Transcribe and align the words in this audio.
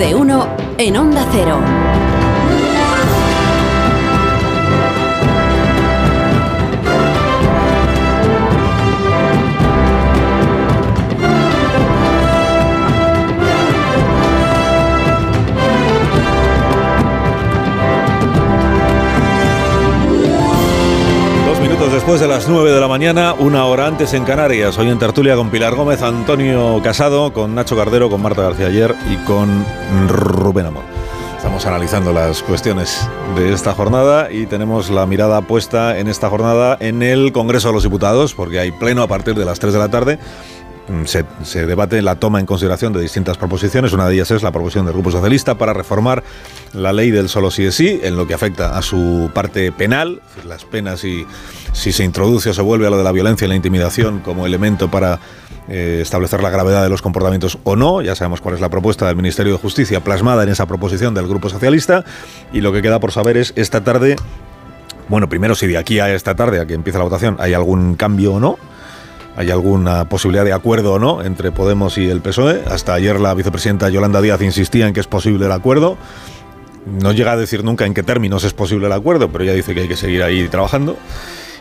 de 0.00 0.14
uno 0.14 0.48
en 0.78 0.96
Onda 0.96 1.26
Cero. 1.30 2.09
Después 21.92 22.20
de 22.20 22.28
las 22.28 22.48
9 22.48 22.70
de 22.70 22.80
la 22.80 22.86
mañana, 22.86 23.34
una 23.34 23.64
hora 23.64 23.86
antes 23.86 24.14
en 24.14 24.24
Canarias. 24.24 24.78
Hoy 24.78 24.88
en 24.88 24.98
tertulia 24.98 25.34
con 25.34 25.50
Pilar 25.50 25.74
Gómez, 25.74 26.02
Antonio 26.02 26.80
Casado, 26.84 27.32
con 27.32 27.54
Nacho 27.54 27.76
Cardero, 27.76 28.08
con 28.08 28.22
Marta 28.22 28.42
García 28.42 28.66
Ayer 28.66 28.94
y 29.10 29.16
con 29.24 29.64
Rubén 30.08 30.66
Amor. 30.66 30.84
Estamos 31.36 31.66
analizando 31.66 32.12
las 32.12 32.42
cuestiones 32.42 33.08
de 33.34 33.52
esta 33.52 33.74
jornada 33.74 34.30
y 34.30 34.46
tenemos 34.46 34.90
la 34.90 35.06
mirada 35.06 35.40
puesta 35.42 35.98
en 35.98 36.06
esta 36.06 36.28
jornada 36.28 36.76
en 36.80 37.02
el 37.02 37.32
Congreso 37.32 37.68
de 37.68 37.74
los 37.74 37.82
Diputados, 37.82 38.34
porque 38.34 38.60
hay 38.60 38.70
pleno 38.70 39.02
a 39.02 39.08
partir 39.08 39.34
de 39.34 39.44
las 39.44 39.58
3 39.58 39.72
de 39.72 39.78
la 39.78 39.88
tarde. 39.88 40.18
Mm, 40.88 41.04
se, 41.04 41.66
debate 41.66 42.02
la 42.02 42.16
toma 42.16 42.40
en 42.40 42.46
consideración 42.46 42.92
de 42.92 43.00
distintas 43.00 43.36
proposiciones. 43.36 43.92
Una 43.92 44.08
de 44.08 44.14
ellas 44.14 44.30
es 44.30 44.42
la 44.42 44.50
proposición 44.50 44.86
del 44.86 44.94
Grupo 44.94 45.10
Socialista 45.10 45.56
para 45.56 45.72
reformar 45.72 46.22
la 46.72 46.92
ley 46.92 47.10
del 47.10 47.28
solo 47.28 47.50
sí 47.50 47.64
es 47.64 47.74
sí 47.74 48.00
en 48.02 48.16
lo 48.16 48.26
que 48.26 48.34
afecta 48.34 48.76
a 48.76 48.82
su 48.82 49.30
parte 49.32 49.70
penal, 49.72 50.20
las 50.46 50.64
penas 50.64 51.04
y 51.04 51.26
si 51.72 51.92
se 51.92 52.04
introduce 52.04 52.50
o 52.50 52.54
se 52.54 52.62
vuelve 52.62 52.86
a 52.86 52.90
lo 52.90 52.98
de 52.98 53.04
la 53.04 53.12
violencia 53.12 53.44
y 53.44 53.48
la 53.48 53.54
intimidación 53.54 54.20
como 54.20 54.46
elemento 54.46 54.90
para 54.90 55.20
eh, 55.68 56.00
establecer 56.02 56.42
la 56.42 56.50
gravedad 56.50 56.82
de 56.82 56.88
los 56.88 57.02
comportamientos 57.02 57.58
o 57.62 57.76
no. 57.76 58.02
Ya 58.02 58.16
sabemos 58.16 58.40
cuál 58.40 58.56
es 58.56 58.60
la 58.60 58.68
propuesta 58.68 59.06
del 59.06 59.16
Ministerio 59.16 59.52
de 59.52 59.58
Justicia 59.58 60.02
plasmada 60.02 60.42
en 60.42 60.48
esa 60.48 60.66
proposición 60.66 61.14
del 61.14 61.28
Grupo 61.28 61.48
Socialista. 61.48 62.04
Y 62.52 62.62
lo 62.62 62.72
que 62.72 62.82
queda 62.82 62.98
por 62.98 63.12
saber 63.12 63.36
es 63.36 63.52
esta 63.54 63.84
tarde, 63.84 64.16
bueno, 65.08 65.28
primero 65.28 65.54
si 65.54 65.68
de 65.68 65.78
aquí 65.78 66.00
a 66.00 66.12
esta 66.12 66.34
tarde, 66.34 66.58
a 66.58 66.66
que 66.66 66.74
empiece 66.74 66.98
la 66.98 67.04
votación, 67.04 67.36
hay 67.38 67.54
algún 67.54 67.94
cambio 67.94 68.34
o 68.34 68.40
no. 68.40 68.58
¿Hay 69.40 69.50
alguna 69.50 70.06
posibilidad 70.06 70.44
de 70.44 70.52
acuerdo 70.52 70.92
o 70.92 70.98
no 70.98 71.22
entre 71.22 71.50
Podemos 71.50 71.96
y 71.96 72.06
el 72.10 72.20
PSOE? 72.20 72.62
Hasta 72.66 72.92
ayer 72.92 73.18
la 73.18 73.32
vicepresidenta 73.32 73.88
Yolanda 73.88 74.20
Díaz 74.20 74.42
insistía 74.42 74.86
en 74.86 74.92
que 74.92 75.00
es 75.00 75.06
posible 75.06 75.46
el 75.46 75.52
acuerdo. 75.52 75.96
No 76.84 77.12
llega 77.12 77.32
a 77.32 77.38
decir 77.38 77.64
nunca 77.64 77.86
en 77.86 77.94
qué 77.94 78.02
términos 78.02 78.44
es 78.44 78.52
posible 78.52 78.88
el 78.88 78.92
acuerdo, 78.92 79.32
pero 79.32 79.44
ella 79.44 79.54
dice 79.54 79.72
que 79.72 79.80
hay 79.80 79.88
que 79.88 79.96
seguir 79.96 80.22
ahí 80.22 80.46
trabajando 80.48 80.98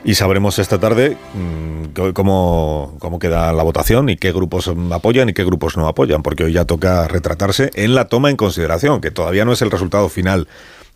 y 0.03 0.15
sabremos 0.15 0.59
esta 0.59 0.77
tarde 0.77 1.15
mm, 1.33 2.11
cómo, 2.11 2.97
cómo 2.99 3.17
queda 3.17 3.53
la 3.53 3.63
votación 3.63 4.09
y 4.09 4.17
qué 4.17 4.33
grupos 4.33 4.69
apoyan 4.91 5.29
y 5.29 5.33
qué 5.33 5.45
grupos 5.45 5.77
no 5.77 5.87
apoyan, 5.87 6.21
porque 6.21 6.43
hoy 6.43 6.51
ya 6.51 6.65
toca 6.65 7.07
retratarse 7.07 7.71
en 7.75 7.95
la 7.95 8.09
toma 8.09 8.29
en 8.29 8.35
consideración, 8.35 8.99
que 8.99 9.11
todavía 9.11 9.45
no 9.45 9.53
es 9.53 9.61
el 9.61 9.71
resultado 9.71 10.09
final 10.09 10.49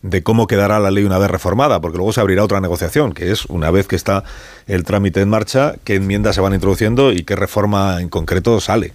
de 0.04 0.22
cómo 0.22 0.46
quedará 0.46 0.78
la 0.80 0.90
ley 0.90 1.04
una 1.04 1.16
vez 1.16 1.30
reformada, 1.30 1.80
porque 1.80 1.96
luego 1.96 2.12
se 2.12 2.20
abrirá 2.20 2.44
otra 2.44 2.60
negociación, 2.60 3.14
que 3.14 3.32
es 3.32 3.46
una 3.46 3.70
vez 3.70 3.86
que 3.86 3.96
está 3.96 4.22
el 4.66 4.84
trámite 4.84 5.22
en 5.22 5.30
marcha, 5.30 5.76
qué 5.82 5.94
enmiendas 5.94 6.34
se 6.34 6.42
van 6.42 6.52
introduciendo 6.52 7.10
y 7.10 7.24
qué 7.24 7.36
reforma 7.36 8.02
en 8.02 8.10
concreto 8.10 8.60
sale 8.60 8.92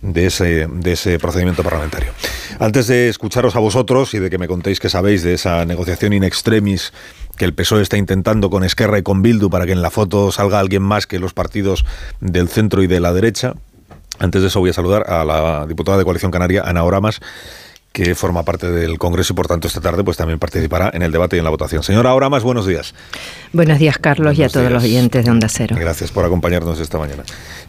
de 0.00 0.26
ese, 0.26 0.66
de 0.66 0.92
ese 0.92 1.18
procedimiento 1.18 1.62
parlamentario. 1.62 2.10
Antes 2.58 2.86
de 2.86 3.10
escucharos 3.10 3.54
a 3.54 3.58
vosotros 3.58 4.14
y 4.14 4.18
de 4.18 4.30
que 4.30 4.38
me 4.38 4.48
contéis 4.48 4.80
qué 4.80 4.88
sabéis 4.88 5.22
de 5.22 5.34
esa 5.34 5.66
negociación 5.66 6.14
in 6.14 6.24
extremis 6.24 6.94
que 7.36 7.44
el 7.44 7.52
PSOE 7.52 7.82
está 7.82 7.98
intentando 7.98 8.48
con 8.48 8.64
Esquerra 8.64 8.98
y 8.98 9.02
con 9.02 9.20
Bildu 9.20 9.50
para 9.50 9.66
que 9.66 9.72
en 9.72 9.82
la 9.82 9.90
foto 9.90 10.32
salga 10.32 10.58
alguien 10.58 10.82
más 10.82 11.06
que 11.06 11.18
los 11.18 11.34
partidos 11.34 11.84
del 12.20 12.48
centro 12.48 12.82
y 12.82 12.86
de 12.86 13.00
la 13.00 13.12
derecha. 13.12 13.52
Antes 14.18 14.40
de 14.40 14.48
eso 14.48 14.60
voy 14.60 14.70
a 14.70 14.72
saludar 14.72 15.10
a 15.10 15.22
la 15.26 15.66
diputada 15.66 15.98
de 15.98 16.04
Coalición 16.04 16.30
Canaria, 16.30 16.62
Ana 16.64 16.82
Oramas, 16.82 17.20
que 17.96 18.14
forma 18.14 18.42
parte 18.42 18.70
del 18.70 18.98
Congreso 18.98 19.32
y 19.32 19.36
por 19.36 19.46
tanto 19.46 19.68
esta 19.68 19.80
tarde 19.80 20.04
pues 20.04 20.18
también 20.18 20.38
participará 20.38 20.90
en 20.92 21.00
el 21.00 21.10
debate 21.10 21.36
y 21.36 21.38
en 21.38 21.44
la 21.44 21.50
votación. 21.50 21.82
Señora 21.82 22.12
Oramas, 22.12 22.42
buenos 22.42 22.66
días. 22.66 22.92
Buenos 23.54 23.78
días, 23.78 23.96
Carlos, 23.96 24.38
y 24.38 24.42
a 24.42 24.50
todos 24.50 24.70
los 24.70 24.84
oyentes 24.84 25.24
de 25.24 25.30
Onda 25.30 25.48
Cero. 25.48 25.76
Gracias 25.80 26.10
por 26.10 26.26
acompañarnos 26.26 26.78
esta 26.78 26.98
mañana. 26.98 27.22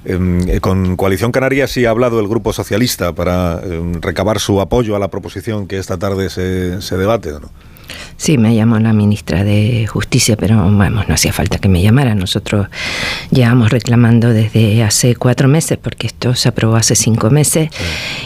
Em, 0.04 0.42
eh, 0.50 0.60
con 0.60 0.98
Coalición 0.98 1.32
Canaria 1.32 1.66
sí 1.68 1.86
ha 1.86 1.92
hablado 1.92 2.20
el 2.20 2.28
Grupo 2.28 2.52
Socialista 2.52 3.14
para 3.14 3.62
em, 3.64 4.02
recabar 4.02 4.42
su 4.42 4.60
apoyo 4.60 4.98
a 4.98 5.00
la 5.00 5.08
proposición 5.08 5.66
que 5.66 5.78
esta 5.78 5.98
tarde 5.98 6.30
se, 6.30 6.82
se 6.82 6.98
debate, 6.98 7.32
¿o 7.32 7.40
no? 7.40 7.50
Sí, 8.18 8.38
me 8.38 8.56
llamó 8.56 8.80
la 8.80 8.94
ministra 8.94 9.44
de 9.44 9.88
Justicia, 9.88 10.36
pero 10.38 10.58
vamos, 10.58 11.08
no 11.08 11.14
hacía 11.14 11.34
falta 11.34 11.58
que 11.60 11.70
me 11.70 11.82
llamara. 11.82 12.16
Nosotros 12.16 12.68
llevamos 13.32 13.70
reclamando 13.70 14.30
desde 14.30 14.84
hace 14.84 15.16
cuatro 15.16 15.48
meses, 15.48 15.78
porque 15.82 16.08
esto 16.08 16.36
se 16.36 16.50
aprobó 16.50 16.76
hace 16.76 16.96
cinco 16.96 17.30
meses, 17.30 17.70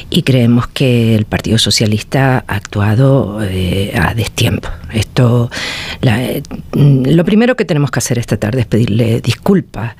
y 0.09 0.23
creemos 0.23 0.67
que 0.67 1.16
el 1.16 1.25
Partido 1.25 1.57
Socialista 1.57 2.44
ha 2.47 2.55
actuado 2.55 3.39
eh, 3.41 3.94
a 3.99 4.13
destiempo. 4.13 4.69
Esto, 4.94 5.49
eh, 6.01 6.41
lo 6.73 7.25
primero 7.25 7.55
que 7.55 7.66
tenemos 7.66 7.91
que 7.91 7.99
hacer 7.99 8.19
esta 8.19 8.38
tarde 8.38 8.61
es 8.61 8.66
pedirle 8.66 9.22
disculpas 9.22 9.95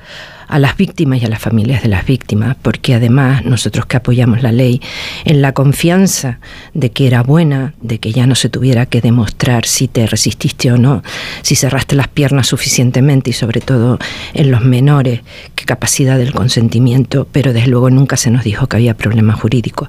a 0.52 0.58
las 0.58 0.76
víctimas 0.76 1.22
y 1.22 1.24
a 1.24 1.28
las 1.28 1.40
familias 1.40 1.82
de 1.82 1.88
las 1.88 2.04
víctimas, 2.04 2.56
porque 2.60 2.94
además 2.94 3.42
nosotros 3.46 3.86
que 3.86 3.96
apoyamos 3.96 4.42
la 4.42 4.52
ley 4.52 4.82
en 5.24 5.40
la 5.40 5.52
confianza 5.52 6.40
de 6.74 6.90
que 6.90 7.06
era 7.06 7.22
buena, 7.22 7.72
de 7.80 7.98
que 7.98 8.12
ya 8.12 8.26
no 8.26 8.34
se 8.34 8.50
tuviera 8.50 8.84
que 8.84 9.00
demostrar 9.00 9.64
si 9.64 9.88
te 9.88 10.06
resististe 10.06 10.70
o 10.70 10.76
no, 10.76 11.02
si 11.40 11.56
cerraste 11.56 11.96
las 11.96 12.08
piernas 12.08 12.48
suficientemente 12.48 13.30
y 13.30 13.32
sobre 13.32 13.62
todo 13.62 13.98
en 14.34 14.50
los 14.50 14.60
menores, 14.60 15.22
qué 15.54 15.64
capacidad 15.64 16.18
del 16.18 16.34
consentimiento, 16.34 17.26
pero 17.32 17.54
desde 17.54 17.68
luego 17.68 17.88
nunca 17.88 18.18
se 18.18 18.30
nos 18.30 18.44
dijo 18.44 18.66
que 18.66 18.76
había 18.76 18.94
problemas 18.94 19.40
jurídicos. 19.40 19.88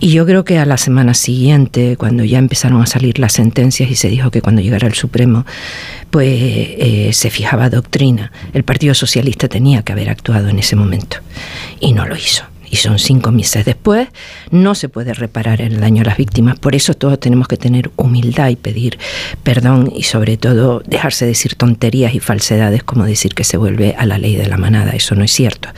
Y 0.00 0.10
yo 0.10 0.26
creo 0.26 0.44
que 0.44 0.58
a 0.58 0.66
la 0.66 0.76
semana 0.76 1.14
siguiente, 1.14 1.96
cuando 1.96 2.24
ya 2.24 2.38
empezaron 2.38 2.82
a 2.82 2.86
salir 2.86 3.20
las 3.20 3.34
sentencias 3.34 3.88
y 3.88 3.94
se 3.94 4.08
dijo 4.08 4.32
que 4.32 4.42
cuando 4.42 4.60
llegara 4.60 4.88
el 4.88 4.94
Supremo, 4.94 5.46
pues 6.10 6.28
eh, 6.30 7.10
se 7.12 7.30
fijaba 7.30 7.70
doctrina, 7.70 8.32
el 8.52 8.64
Partido 8.64 8.94
Socialista 8.94 9.46
tenía 9.48 9.83
que 9.84 9.92
haber 9.92 10.10
actuado 10.10 10.48
en 10.48 10.58
ese 10.58 10.76
momento. 10.76 11.18
Y 11.80 11.92
no 11.92 12.06
lo 12.06 12.16
hizo 12.16 12.44
y 12.70 12.76
son 12.76 12.98
cinco 12.98 13.32
meses 13.32 13.64
después, 13.64 14.08
no 14.50 14.74
se 14.74 14.88
puede 14.88 15.14
reparar 15.14 15.60
el 15.60 15.80
daño 15.80 16.02
a 16.02 16.06
las 16.06 16.16
víctimas. 16.16 16.58
Por 16.58 16.74
eso 16.74 16.94
todos 16.94 17.18
tenemos 17.20 17.48
que 17.48 17.56
tener 17.56 17.90
humildad 17.96 18.48
y 18.48 18.56
pedir 18.56 18.98
perdón 19.42 19.92
y 19.94 20.04
sobre 20.04 20.36
todo 20.36 20.82
dejarse 20.86 21.26
decir 21.26 21.54
tonterías 21.54 22.14
y 22.14 22.20
falsedades 22.20 22.82
como 22.82 23.04
decir 23.04 23.34
que 23.34 23.44
se 23.44 23.56
vuelve 23.56 23.94
a 23.98 24.06
la 24.06 24.18
ley 24.18 24.36
de 24.36 24.46
la 24.46 24.56
manada. 24.56 24.92
Eso 24.92 25.14
no 25.14 25.24
es 25.24 25.32
cierto. 25.32 25.68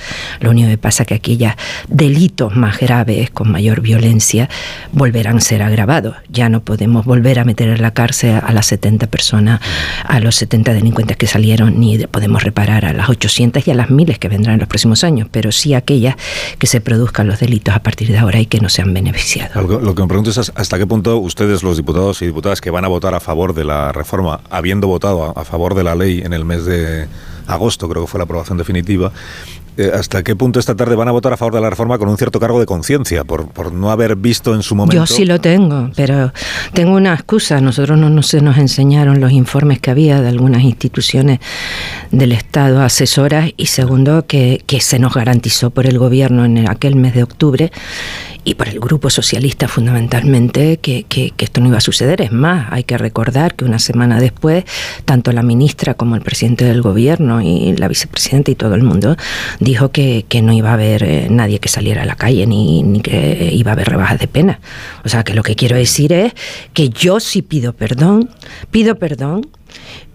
Lo 0.40 0.50
único 0.50 0.68
que 0.68 0.78
pasa 0.78 1.02
es 1.02 1.08
que 1.08 1.14
aquellos 1.14 1.52
delitos 1.88 2.56
más 2.56 2.78
graves, 2.78 3.30
con 3.30 3.50
mayor 3.50 3.80
violencia, 3.80 4.48
volverán 4.92 5.38
a 5.38 5.40
ser 5.40 5.62
agravados. 5.62 6.16
Ya 6.28 6.48
no 6.48 6.60
podemos 6.60 7.04
volver 7.04 7.38
a 7.38 7.44
meter 7.44 7.68
en 7.68 7.82
la 7.82 7.92
cárcel 7.92 8.40
a 8.42 8.52
las 8.52 8.66
70 8.66 9.06
personas, 9.08 9.60
a 10.04 10.20
los 10.20 10.36
70 10.36 10.72
delincuentes 10.72 11.16
que 11.16 11.26
salieron, 11.26 11.78
ni 11.78 11.98
podemos 12.06 12.42
reparar 12.42 12.84
a 12.84 12.92
las 12.92 13.08
800 13.08 13.66
y 13.66 13.70
a 13.70 13.74
las 13.74 13.90
miles 13.90 14.18
que 14.18 14.28
vendrán 14.28 14.54
en 14.54 14.60
los 14.60 14.68
próximos 14.68 15.04
años, 15.04 15.28
pero 15.30 15.52
sí 15.52 15.74
aquellas 15.74 16.16
que 16.58 16.66
se 16.66 16.75
produzcan 16.80 17.26
los 17.26 17.40
delitos 17.40 17.74
a 17.74 17.82
partir 17.82 18.08
de 18.08 18.18
ahora 18.18 18.40
y 18.40 18.46
que 18.46 18.60
no 18.60 18.68
se 18.68 18.82
han 18.82 18.92
beneficiado. 18.92 19.62
Lo 19.62 19.94
que, 19.94 20.02
me 20.02 20.08
pregunto 20.08 20.30
es 20.30 20.52
hasta 20.54 20.78
qué 20.78 20.86
punto 20.86 21.18
ustedes, 21.18 21.62
los 21.62 21.76
diputados 21.76 22.22
y 22.22 22.26
diputadas 22.26 22.60
que 22.60 22.70
van 22.70 22.84
a 22.84 22.88
votar 22.88 23.14
a 23.14 23.20
favor 23.20 23.54
de 23.54 23.64
la 23.64 23.92
reforma, 23.92 24.40
habiendo 24.50 24.86
votado 24.86 25.36
a 25.36 25.44
favor 25.44 25.74
de 25.74 25.84
la 25.84 25.94
ley 25.94 26.22
en 26.24 26.32
el 26.32 26.44
mes 26.44 26.64
de 26.64 27.06
agosto, 27.46 27.88
creo 27.88 28.04
que 28.04 28.10
fue 28.10 28.18
la 28.18 28.24
aprobación 28.24 28.58
definitiva, 28.58 29.12
eh, 29.76 29.90
¿Hasta 29.92 30.22
qué 30.22 30.34
punto 30.34 30.58
esta 30.58 30.74
tarde 30.74 30.96
van 30.96 31.08
a 31.08 31.12
votar 31.12 31.32
a 31.32 31.36
favor 31.36 31.54
de 31.54 31.60
la 31.60 31.70
reforma 31.70 31.98
con 31.98 32.08
un 32.08 32.16
cierto 32.16 32.40
cargo 32.40 32.58
de 32.60 32.66
conciencia 32.66 33.24
por, 33.24 33.48
por 33.48 33.72
no 33.72 33.90
haber 33.90 34.16
visto 34.16 34.54
en 34.54 34.62
su 34.62 34.74
momento? 34.74 34.96
Yo 34.96 35.06
sí 35.06 35.24
lo 35.24 35.40
tengo, 35.40 35.90
pero 35.94 36.32
tengo 36.72 36.96
una 36.96 37.14
excusa. 37.14 37.60
Nosotros 37.60 37.98
no, 37.98 38.08
no 38.08 38.22
se 38.22 38.40
nos 38.40 38.56
enseñaron 38.58 39.20
los 39.20 39.32
informes 39.32 39.78
que 39.80 39.90
había 39.90 40.20
de 40.20 40.28
algunas 40.28 40.62
instituciones 40.62 41.40
del 42.10 42.32
Estado 42.32 42.80
asesoras 42.80 43.50
y 43.56 43.66
segundo 43.66 44.26
que, 44.26 44.62
que 44.66 44.80
se 44.80 44.98
nos 44.98 45.14
garantizó 45.14 45.70
por 45.70 45.86
el 45.86 45.98
gobierno 45.98 46.44
en 46.44 46.68
aquel 46.68 46.96
mes 46.96 47.14
de 47.14 47.22
octubre 47.22 47.72
y 48.46 48.54
por 48.54 48.68
el 48.68 48.78
Grupo 48.78 49.10
Socialista 49.10 49.66
fundamentalmente 49.66 50.76
que, 50.76 51.04
esto 51.36 51.60
no 51.60 51.66
iba 51.66 51.78
a 51.78 51.80
suceder. 51.80 52.22
Es 52.22 52.30
más, 52.30 52.68
hay 52.70 52.84
que 52.84 52.96
recordar 52.96 53.56
que 53.56 53.64
una 53.64 53.80
semana 53.80 54.20
después, 54.20 54.64
tanto 55.04 55.32
la 55.32 55.42
ministra 55.42 55.94
como 55.94 56.14
el 56.14 56.22
presidente 56.22 56.64
del 56.64 56.80
gobierno 56.80 57.42
y 57.42 57.74
la 57.76 57.88
vicepresidenta 57.88 58.52
y 58.52 58.54
todo 58.54 58.76
el 58.76 58.84
mundo 58.84 59.16
dijo 59.58 59.90
que, 59.90 60.24
que 60.28 60.42
no 60.42 60.52
iba 60.52 60.70
a 60.70 60.74
haber 60.74 61.02
eh, 61.02 61.26
nadie 61.28 61.58
que 61.58 61.68
saliera 61.68 62.02
a 62.02 62.06
la 62.06 62.14
calle 62.14 62.46
ni, 62.46 62.84
ni 62.84 63.00
que 63.00 63.50
iba 63.52 63.72
a 63.72 63.74
haber 63.74 63.88
rebajas 63.88 64.20
de 64.20 64.28
pena. 64.28 64.60
O 65.04 65.08
sea 65.08 65.24
que 65.24 65.34
lo 65.34 65.42
que 65.42 65.56
quiero 65.56 65.76
decir 65.76 66.12
es 66.12 66.32
que 66.72 66.88
yo 66.88 67.18
sí 67.18 67.42
pido 67.42 67.72
perdón, 67.72 68.30
pido 68.70 68.94
perdón 68.94 69.48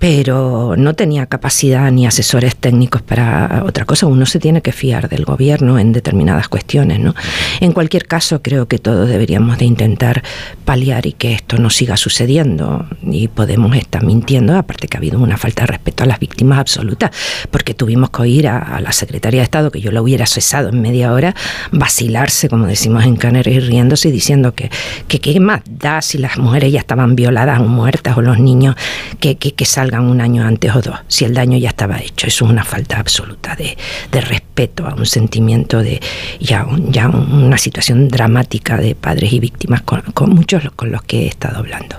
pero 0.01 0.73
no 0.77 0.95
tenía 0.95 1.27
capacidad 1.27 1.91
ni 1.91 2.07
asesores 2.07 2.55
técnicos 2.55 3.03
para 3.03 3.61
otra 3.63 3.85
cosa. 3.85 4.07
Uno 4.07 4.25
se 4.25 4.39
tiene 4.39 4.63
que 4.63 4.71
fiar 4.71 5.07
del 5.07 5.25
gobierno 5.25 5.77
en 5.77 5.93
determinadas 5.93 6.49
cuestiones, 6.49 6.99
¿no? 6.99 7.13
En 7.59 7.71
cualquier 7.71 8.07
caso, 8.07 8.41
creo 8.41 8.67
que 8.67 8.79
todos 8.79 9.07
deberíamos 9.07 9.59
de 9.59 9.65
intentar 9.65 10.23
paliar 10.65 11.05
y 11.05 11.13
que 11.13 11.33
esto 11.33 11.59
no 11.59 11.69
siga 11.69 11.97
sucediendo. 11.97 12.87
Y 13.03 13.27
podemos 13.27 13.75
estar 13.75 14.03
mintiendo, 14.03 14.57
aparte 14.57 14.87
que 14.87 14.97
ha 14.97 14.99
habido 14.99 15.19
una 15.19 15.37
falta 15.37 15.61
de 15.61 15.67
respeto 15.67 16.03
a 16.03 16.07
las 16.07 16.17
víctimas 16.17 16.57
absolutas, 16.57 17.11
porque 17.51 17.75
tuvimos 17.75 18.09
que 18.09 18.23
oír 18.23 18.47
a, 18.47 18.81
la 18.81 18.93
secretaria 18.93 19.41
de 19.41 19.43
Estado, 19.43 19.69
que 19.69 19.81
yo 19.81 19.91
la 19.91 20.01
hubiera 20.01 20.25
cesado 20.25 20.69
en 20.69 20.81
media 20.81 21.13
hora, 21.13 21.35
vacilarse, 21.71 22.49
como 22.49 22.65
decimos 22.65 23.05
en 23.05 23.17
Canarias, 23.17 23.55
y 23.55 23.59
riéndose 23.59 24.09
y 24.09 24.11
diciendo 24.11 24.55
que, 24.55 24.71
que 25.07 25.19
qué 25.19 25.39
más 25.39 25.61
da 25.69 26.01
si 26.01 26.17
las 26.17 26.39
mujeres 26.39 26.71
ya 26.71 26.79
estaban 26.79 27.15
violadas 27.15 27.59
o 27.59 27.65
muertas 27.65 28.17
o 28.17 28.23
los 28.23 28.39
niños 28.39 28.75
que, 29.19 29.37
que, 29.37 29.53
que 29.53 29.65
salgan 29.65 29.90
un 29.99 30.21
año 30.21 30.45
antes 30.45 30.73
o 30.75 30.81
dos, 30.81 30.99
si 31.07 31.25
el 31.25 31.33
daño 31.33 31.57
ya 31.57 31.69
estaba 31.69 31.99
hecho. 31.99 32.27
Eso 32.27 32.45
es 32.45 32.51
una 32.51 32.63
falta 32.63 32.99
absoluta 32.99 33.55
de, 33.55 33.75
respeto 34.21 34.87
a 34.87 34.93
un 34.93 35.05
sentimiento 35.05 35.79
de 35.79 35.99
ya, 36.39 36.65
ya 36.87 37.09
una 37.09 37.57
situación 37.57 38.07
dramática 38.07 38.77
de 38.77 38.95
padres 38.95 39.33
y 39.33 39.39
víctimas 39.39 39.81
con, 39.81 40.03
muchos 40.29 40.63
con 40.75 40.91
los 40.91 41.01
que 41.01 41.23
he 41.23 41.27
estado 41.27 41.57
hablando. 41.57 41.97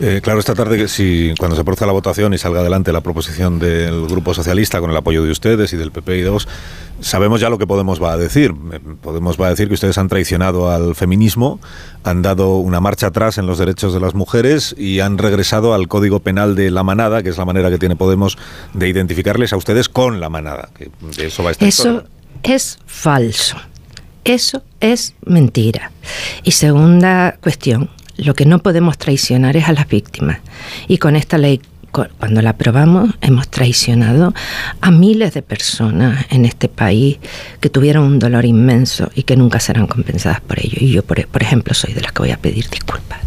Eh, 0.00 0.20
claro, 0.22 0.40
esta 0.40 0.54
tarde, 0.54 0.88
si 0.88 1.32
cuando 1.38 1.56
se 1.56 1.62
produzca 1.62 1.86
la 1.86 1.92
votación 1.92 2.34
y 2.34 2.38
salga 2.38 2.60
adelante 2.60 2.92
la 2.92 3.00
proposición 3.00 3.60
del 3.60 4.06
Grupo 4.06 4.34
Socialista 4.34 4.80
con 4.80 4.90
el 4.90 4.96
apoyo 4.96 5.22
de 5.22 5.30
ustedes 5.30 5.72
y 5.72 5.76
del 5.76 5.92
PP 5.92 6.18
y 6.18 6.22
de 6.22 6.30
vos, 6.30 6.48
sabemos 7.00 7.40
ya 7.40 7.48
lo 7.48 7.58
que 7.58 7.66
Podemos 7.66 8.02
va 8.02 8.12
a 8.12 8.16
decir. 8.16 8.54
Eh, 8.72 8.80
Podemos 9.00 9.40
va 9.40 9.46
a 9.46 9.50
decir 9.50 9.68
que 9.68 9.74
ustedes 9.74 9.98
han 9.98 10.08
traicionado 10.08 10.70
al 10.70 10.94
feminismo, 10.94 11.60
han 12.04 12.22
dado 12.22 12.56
una 12.56 12.80
marcha 12.80 13.08
atrás 13.08 13.38
en 13.38 13.46
los 13.46 13.58
derechos 13.58 13.92
de 13.92 14.00
las 14.00 14.14
mujeres 14.14 14.74
y 14.78 15.00
han 15.00 15.18
regresado 15.18 15.74
al 15.74 15.88
Código 15.88 16.20
Penal 16.20 16.54
de 16.54 16.70
la 16.70 16.82
manada, 16.82 17.22
que 17.22 17.30
es 17.30 17.38
la 17.38 17.44
manera 17.44 17.70
que 17.70 17.78
tiene 17.78 17.96
Podemos 17.96 18.38
de 18.74 18.88
identificarles 18.88 19.52
a 19.52 19.56
ustedes 19.56 19.88
con 19.88 20.20
la 20.20 20.28
manada. 20.28 20.70
Que 20.74 20.90
eso 21.18 21.42
va 21.42 21.50
a 21.50 21.52
estar 21.52 21.68
Eso 21.68 22.04
es 22.42 22.78
falso. 22.86 23.56
Eso 24.24 24.62
es 24.80 25.14
mentira. 25.24 25.92
Y 26.44 26.52
segunda 26.52 27.36
cuestión, 27.40 27.90
lo 28.16 28.34
que 28.34 28.44
no 28.46 28.58
podemos 28.58 28.98
traicionar 28.98 29.56
es 29.56 29.68
a 29.68 29.72
las 29.72 29.88
víctimas. 29.88 30.38
Y 30.88 30.98
con 30.98 31.16
esta 31.16 31.38
ley 31.38 31.60
cuando 31.90 32.42
la 32.42 32.50
aprobamos, 32.50 33.10
hemos 33.20 33.48
traicionado 33.48 34.32
a 34.80 34.90
miles 34.90 35.34
de 35.34 35.42
personas 35.42 36.26
en 36.30 36.44
este 36.44 36.68
país 36.68 37.18
que 37.60 37.70
tuvieron 37.70 38.04
un 38.04 38.18
dolor 38.18 38.44
inmenso 38.44 39.10
y 39.14 39.24
que 39.24 39.36
nunca 39.36 39.60
serán 39.60 39.86
compensadas 39.86 40.40
por 40.40 40.58
ello. 40.58 40.78
Y 40.80 40.92
yo, 40.92 41.02
por, 41.02 41.18
ejemplo, 41.42 41.74
soy 41.74 41.92
de 41.92 42.00
las 42.00 42.12
que 42.12 42.22
voy 42.22 42.30
a 42.30 42.38
pedir 42.38 42.68
disculpas. 42.68 43.18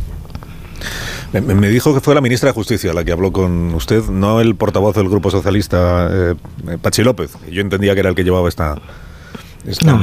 Me, 1.33 1.67
dijo 1.69 1.95
que 1.95 1.99
fue 1.99 2.13
la 2.13 2.21
ministra 2.21 2.49
de 2.49 2.53
Justicia 2.53 2.93
la 2.93 3.03
que 3.03 3.11
habló 3.11 3.31
con 3.31 3.73
usted, 3.73 4.03
no 4.03 4.39
el 4.39 4.55
portavoz 4.55 4.95
del 4.95 5.09
Grupo 5.09 5.31
Socialista, 5.31 6.07
eh, 6.11 6.35
Pachi 6.79 7.03
López. 7.03 7.31
Yo 7.51 7.61
entendía 7.61 7.95
que 7.95 8.01
era 8.01 8.09
el 8.09 8.15
que 8.15 8.23
llevaba 8.23 8.47
esta, 8.47 8.75
no, 9.85 9.93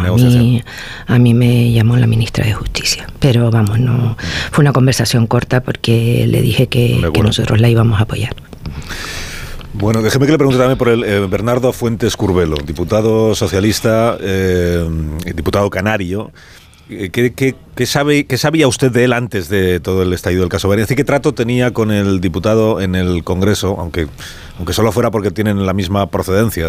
a 1.06 1.18
mí, 1.18 1.34
me 1.34 1.72
llamó 1.72 1.96
la 1.96 2.06
ministra 2.06 2.46
de 2.46 2.54
Justicia, 2.54 3.06
pero 3.18 3.50
vamos, 3.50 3.78
no 3.78 4.16
fue 4.50 4.62
una 4.62 4.72
conversación 4.72 5.26
corta 5.26 5.62
porque 5.62 6.26
le 6.26 6.40
dije 6.40 6.68
que, 6.68 7.10
nosotros 7.22 7.60
la 7.60 7.68
íbamos 7.68 8.00
a 8.00 8.04
apoyar. 8.04 8.34
Bueno, 9.72 10.02
déjeme 10.02 10.26
que 10.26 10.32
le 10.32 10.38
pregunte 10.38 10.58
también 10.58 10.78
por 10.78 10.88
el 10.88 11.04
eh, 11.04 11.26
Bernardo 11.26 11.72
Fuentes 11.72 12.16
Curbelo, 12.16 12.56
diputado 12.56 13.34
socialista, 13.34 14.16
eh, 14.20 14.84
diputado 15.34 15.70
canario, 15.70 16.32
eh, 16.90 17.10
¿Qué, 17.10 17.86
sabe, 17.86 18.26
¿Qué 18.26 18.36
sabía 18.36 18.66
usted 18.66 18.90
de 18.90 19.04
él 19.04 19.12
antes 19.12 19.48
de 19.48 19.78
todo 19.78 20.02
el 20.02 20.12
estallido 20.12 20.42
del 20.42 20.50
caso 20.50 20.68
Berias? 20.68 20.88
¿Qué 20.88 21.04
trato 21.04 21.32
tenía 21.32 21.72
con 21.72 21.92
el 21.92 22.20
diputado 22.20 22.80
en 22.80 22.96
el 22.96 23.22
Congreso, 23.22 23.76
aunque, 23.78 24.08
aunque 24.58 24.72
solo 24.72 24.90
fuera 24.90 25.12
porque 25.12 25.30
tienen 25.30 25.64
la 25.64 25.72
misma 25.72 26.10
procedencia? 26.10 26.68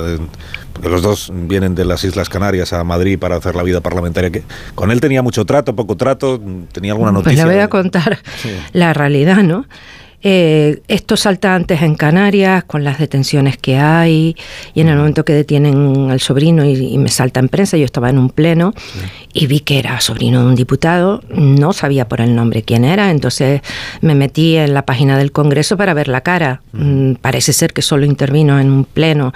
porque 0.74 0.90
los 0.90 1.02
dos 1.02 1.32
vienen 1.34 1.74
de 1.74 1.86
las 1.86 2.04
Islas 2.04 2.30
Canarias 2.30 2.72
a 2.72 2.84
Madrid 2.84 3.18
para 3.18 3.38
hacer 3.38 3.56
la 3.56 3.64
vida 3.64 3.82
parlamentaria. 3.82 4.30
que 4.30 4.44
¿Con 4.76 4.92
él 4.92 5.02
tenía 5.02 5.24
mucho 5.24 5.44
trato, 5.46 5.76
poco 5.76 5.98
trato? 5.98 6.40
¿Tenía 6.72 6.92
alguna 6.92 7.12
noticia? 7.12 7.44
Pues 7.44 7.48
le 7.48 7.56
voy 7.56 7.64
a 7.64 7.68
contar 7.68 8.20
la 8.74 8.94
realidad, 8.94 9.42
¿no? 9.42 9.66
Eh, 10.24 10.82
estos 10.88 11.22
saltantes 11.22 11.82
en 11.82 11.96
Canarias, 11.96 12.64
con 12.66 12.84
las 12.84 13.00
detenciones 13.00 13.58
que 13.58 13.78
hay, 13.78 14.36
y 14.74 14.82
en 14.82 14.90
el 14.90 14.98
momento 14.98 15.26
que 15.26 15.34
detienen 15.34 16.12
al 16.12 16.20
sobrino 16.20 16.64
y, 16.64 16.98
me 16.98 17.10
salta 17.10 17.40
en 17.40 17.50
prensa, 17.50 17.78
yo 17.78 17.86
estaba 17.86 18.10
en 18.10 18.20
un 18.20 18.30
pleno 18.30 18.74
y 19.34 19.48
vi 19.48 19.62
que 19.62 19.80
era 19.80 20.00
sobrino 20.00 20.42
de 20.42 20.48
un 20.48 20.56
diputado, 20.56 21.24
no 21.30 21.74
sabía 21.74 22.08
por 22.08 22.22
el 22.22 22.36
nombre 22.36 22.62
quién 22.62 22.86
era, 22.86 23.10
entonces 23.10 23.62
me 24.02 24.14
metí 24.14 24.58
en 24.58 24.74
la 24.74 24.86
página 24.86 25.18
del 25.18 25.32
Congreso 25.32 25.78
para 25.78 25.94
ver 25.96 26.08
la 26.08 26.22
cara. 26.22 26.62
Mm, 26.74 27.14
parece 27.14 27.54
ser 27.54 27.74
que 27.74 27.82
solo 27.82 28.06
intervino 28.06 28.60
en 28.60 28.70
un 28.70 28.86
pleno 28.86 29.34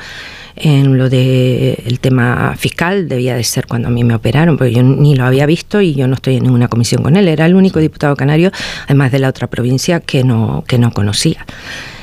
en 0.56 0.98
lo 0.98 1.10
de 1.10 1.84
el 1.86 2.00
tema 2.00 2.56
fiscal, 2.58 3.10
debía 3.10 3.36
de 3.36 3.44
ser 3.44 3.68
cuando 3.68 3.90
a 3.90 3.92
mí 3.92 4.04
me 4.04 4.16
operaron, 4.16 4.58
porque 4.58 4.74
yo 4.74 4.84
ni 4.84 5.16
lo 5.16 5.26
había 5.26 5.46
visto 5.46 5.82
y 5.82 5.94
yo 5.94 6.08
no 6.08 6.16
estoy 6.16 6.38
en 6.38 6.44
ninguna 6.44 6.68
comisión 6.68 7.04
con 7.04 7.18
él. 7.18 7.28
Era 7.28 7.46
el 7.46 7.56
único 7.56 7.80
diputado 7.80 8.16
canario, 8.16 8.52
además 8.86 9.12
de 9.12 9.20
la 9.20 9.30
otra 9.30 9.48
provincia, 9.48 10.00
que 10.00 10.24
no, 10.24 10.64
que 10.68 10.75
no 10.77 10.92
conocía 10.92 11.45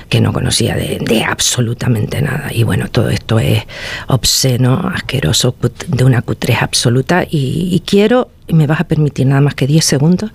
que 0.08 0.20
no 0.20 0.34
conocía 0.34 0.76
de, 0.76 1.24
absolutamente 1.26 2.20
nada. 2.20 2.50
Y 2.52 2.64
bueno, 2.64 2.88
todo 2.88 3.08
esto 3.08 3.38
es 3.38 3.62
obsceno, 4.08 4.92
asqueroso, 4.94 5.56
de 5.88 6.04
una 6.04 6.20
cutrez 6.20 6.60
absoluta. 6.60 7.24
Y, 7.26 7.82
quiero, 7.86 8.30
y 8.46 8.52
me 8.52 8.66
vas 8.66 8.80
a 8.80 8.84
permitir 8.84 9.26
nada 9.26 9.40
más 9.40 9.54
que 9.54 9.66
10 9.66 9.82
segundos, 9.82 10.30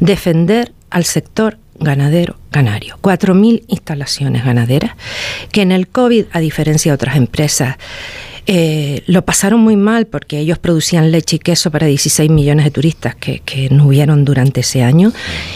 defender 0.00 0.72
al 0.90 1.04
sector 1.04 1.58
ganadero 1.78 2.36
canario. 2.50 2.98
4.000 3.00 3.62
instalaciones 3.68 4.44
ganaderas 4.44 4.96
que 5.52 5.62
en 5.62 5.70
el 5.70 5.86
COVID, 5.86 6.24
a 6.32 6.40
diferencia 6.40 6.90
de 6.90 6.94
otras 6.94 7.14
empresas, 7.14 7.76
eh, 8.46 9.04
lo 9.06 9.24
pasaron 9.24 9.60
muy 9.60 9.76
mal 9.76 10.06
porque 10.06 10.38
ellos 10.38 10.58
producían 10.58 11.12
leche 11.12 11.36
y 11.36 11.38
queso 11.38 11.70
para 11.70 11.86
16 11.86 12.28
millones 12.28 12.64
de 12.64 12.72
turistas 12.72 13.14
que, 13.14 13.40
no 13.70 13.86
hubieron 13.86 14.24
durante 14.24 14.60
ese 14.60 14.82
año 14.82 15.12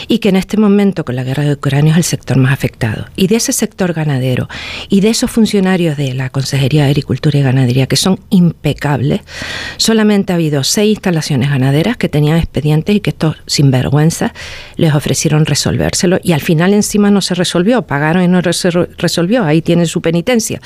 y 0.07 0.19
que 0.19 0.29
en 0.29 0.37
este 0.37 0.55
momento 0.55 1.03
con 1.03 1.15
la 1.15 1.23
guerra 1.23 1.43
de 1.43 1.53
Ucrania 1.53 1.91
es 1.91 1.97
el 1.97 2.03
sector 2.03 2.37
más 2.37 2.53
afectado. 2.53 3.07
Y 3.15 3.27
de 3.27 3.35
ese 3.35 3.51
sector 3.51 3.93
ganadero 3.93 4.47
y 4.87 5.01
de 5.01 5.09
esos 5.09 5.29
funcionarios 5.29 5.97
de 5.97 6.13
la 6.13 6.29
Consejería 6.29 6.83
de 6.83 6.91
Agricultura 6.91 7.37
y 7.37 7.41
Ganadería 7.41 7.87
que 7.87 7.97
son 7.97 8.19
impecables, 8.29 9.21
solamente 9.75 10.31
ha 10.31 10.37
habido 10.37 10.63
seis 10.63 10.91
instalaciones 10.91 11.49
ganaderas 11.49 11.97
que 11.97 12.07
tenían 12.07 12.37
expedientes 12.37 12.95
y 12.95 12.99
que 13.01 13.09
estos 13.09 13.35
sinvergüenzas 13.47 14.31
les 14.77 14.93
ofrecieron 14.93 15.45
resolvérselo 15.45 16.19
y 16.23 16.31
al 16.31 16.41
final 16.41 16.73
encima 16.73 17.11
no 17.11 17.21
se 17.21 17.35
resolvió, 17.35 17.81
pagaron 17.81 18.23
y 18.23 18.27
no 18.27 18.41
se 18.53 18.69
resolvió, 18.69 19.43
ahí 19.43 19.61
tienen 19.61 19.87
su 19.87 20.01
penitencia, 20.01 20.61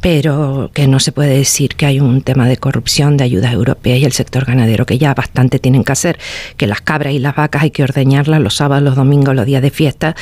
pero 0.00 0.70
que 0.74 0.86
no 0.86 1.00
se 1.00 1.12
puede 1.12 1.38
decir 1.38 1.53
que 1.76 1.86
hay 1.86 2.00
un 2.00 2.20
tema 2.22 2.48
de 2.48 2.56
corrupción 2.56 3.16
de 3.16 3.24
ayudas 3.24 3.52
europeas 3.52 4.00
y 4.00 4.04
el 4.04 4.12
sector 4.12 4.44
ganadero 4.44 4.86
que 4.86 4.98
ya 4.98 5.14
bastante 5.14 5.58
tienen 5.58 5.84
que 5.84 5.92
hacer, 5.92 6.18
que 6.56 6.66
las 6.66 6.80
cabras 6.80 7.12
y 7.12 7.18
las 7.18 7.36
vacas 7.36 7.62
hay 7.62 7.70
que 7.70 7.84
ordeñarlas 7.84 8.40
los 8.40 8.56
sábados, 8.56 8.82
los 8.82 8.96
domingos, 8.96 9.34
los 9.34 9.46
días 9.46 9.62
de 9.62 9.70
fiesta, 9.70 10.16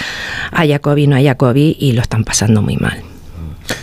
haya 0.51 0.79
COVID, 0.79 1.09
no 1.09 1.17
haya 1.17 1.37
COVID 1.37 1.77
y 1.79 1.93
lo 1.93 2.03
están 2.03 2.25
pasando 2.25 2.61
muy 2.61 2.77
mal. 2.77 3.12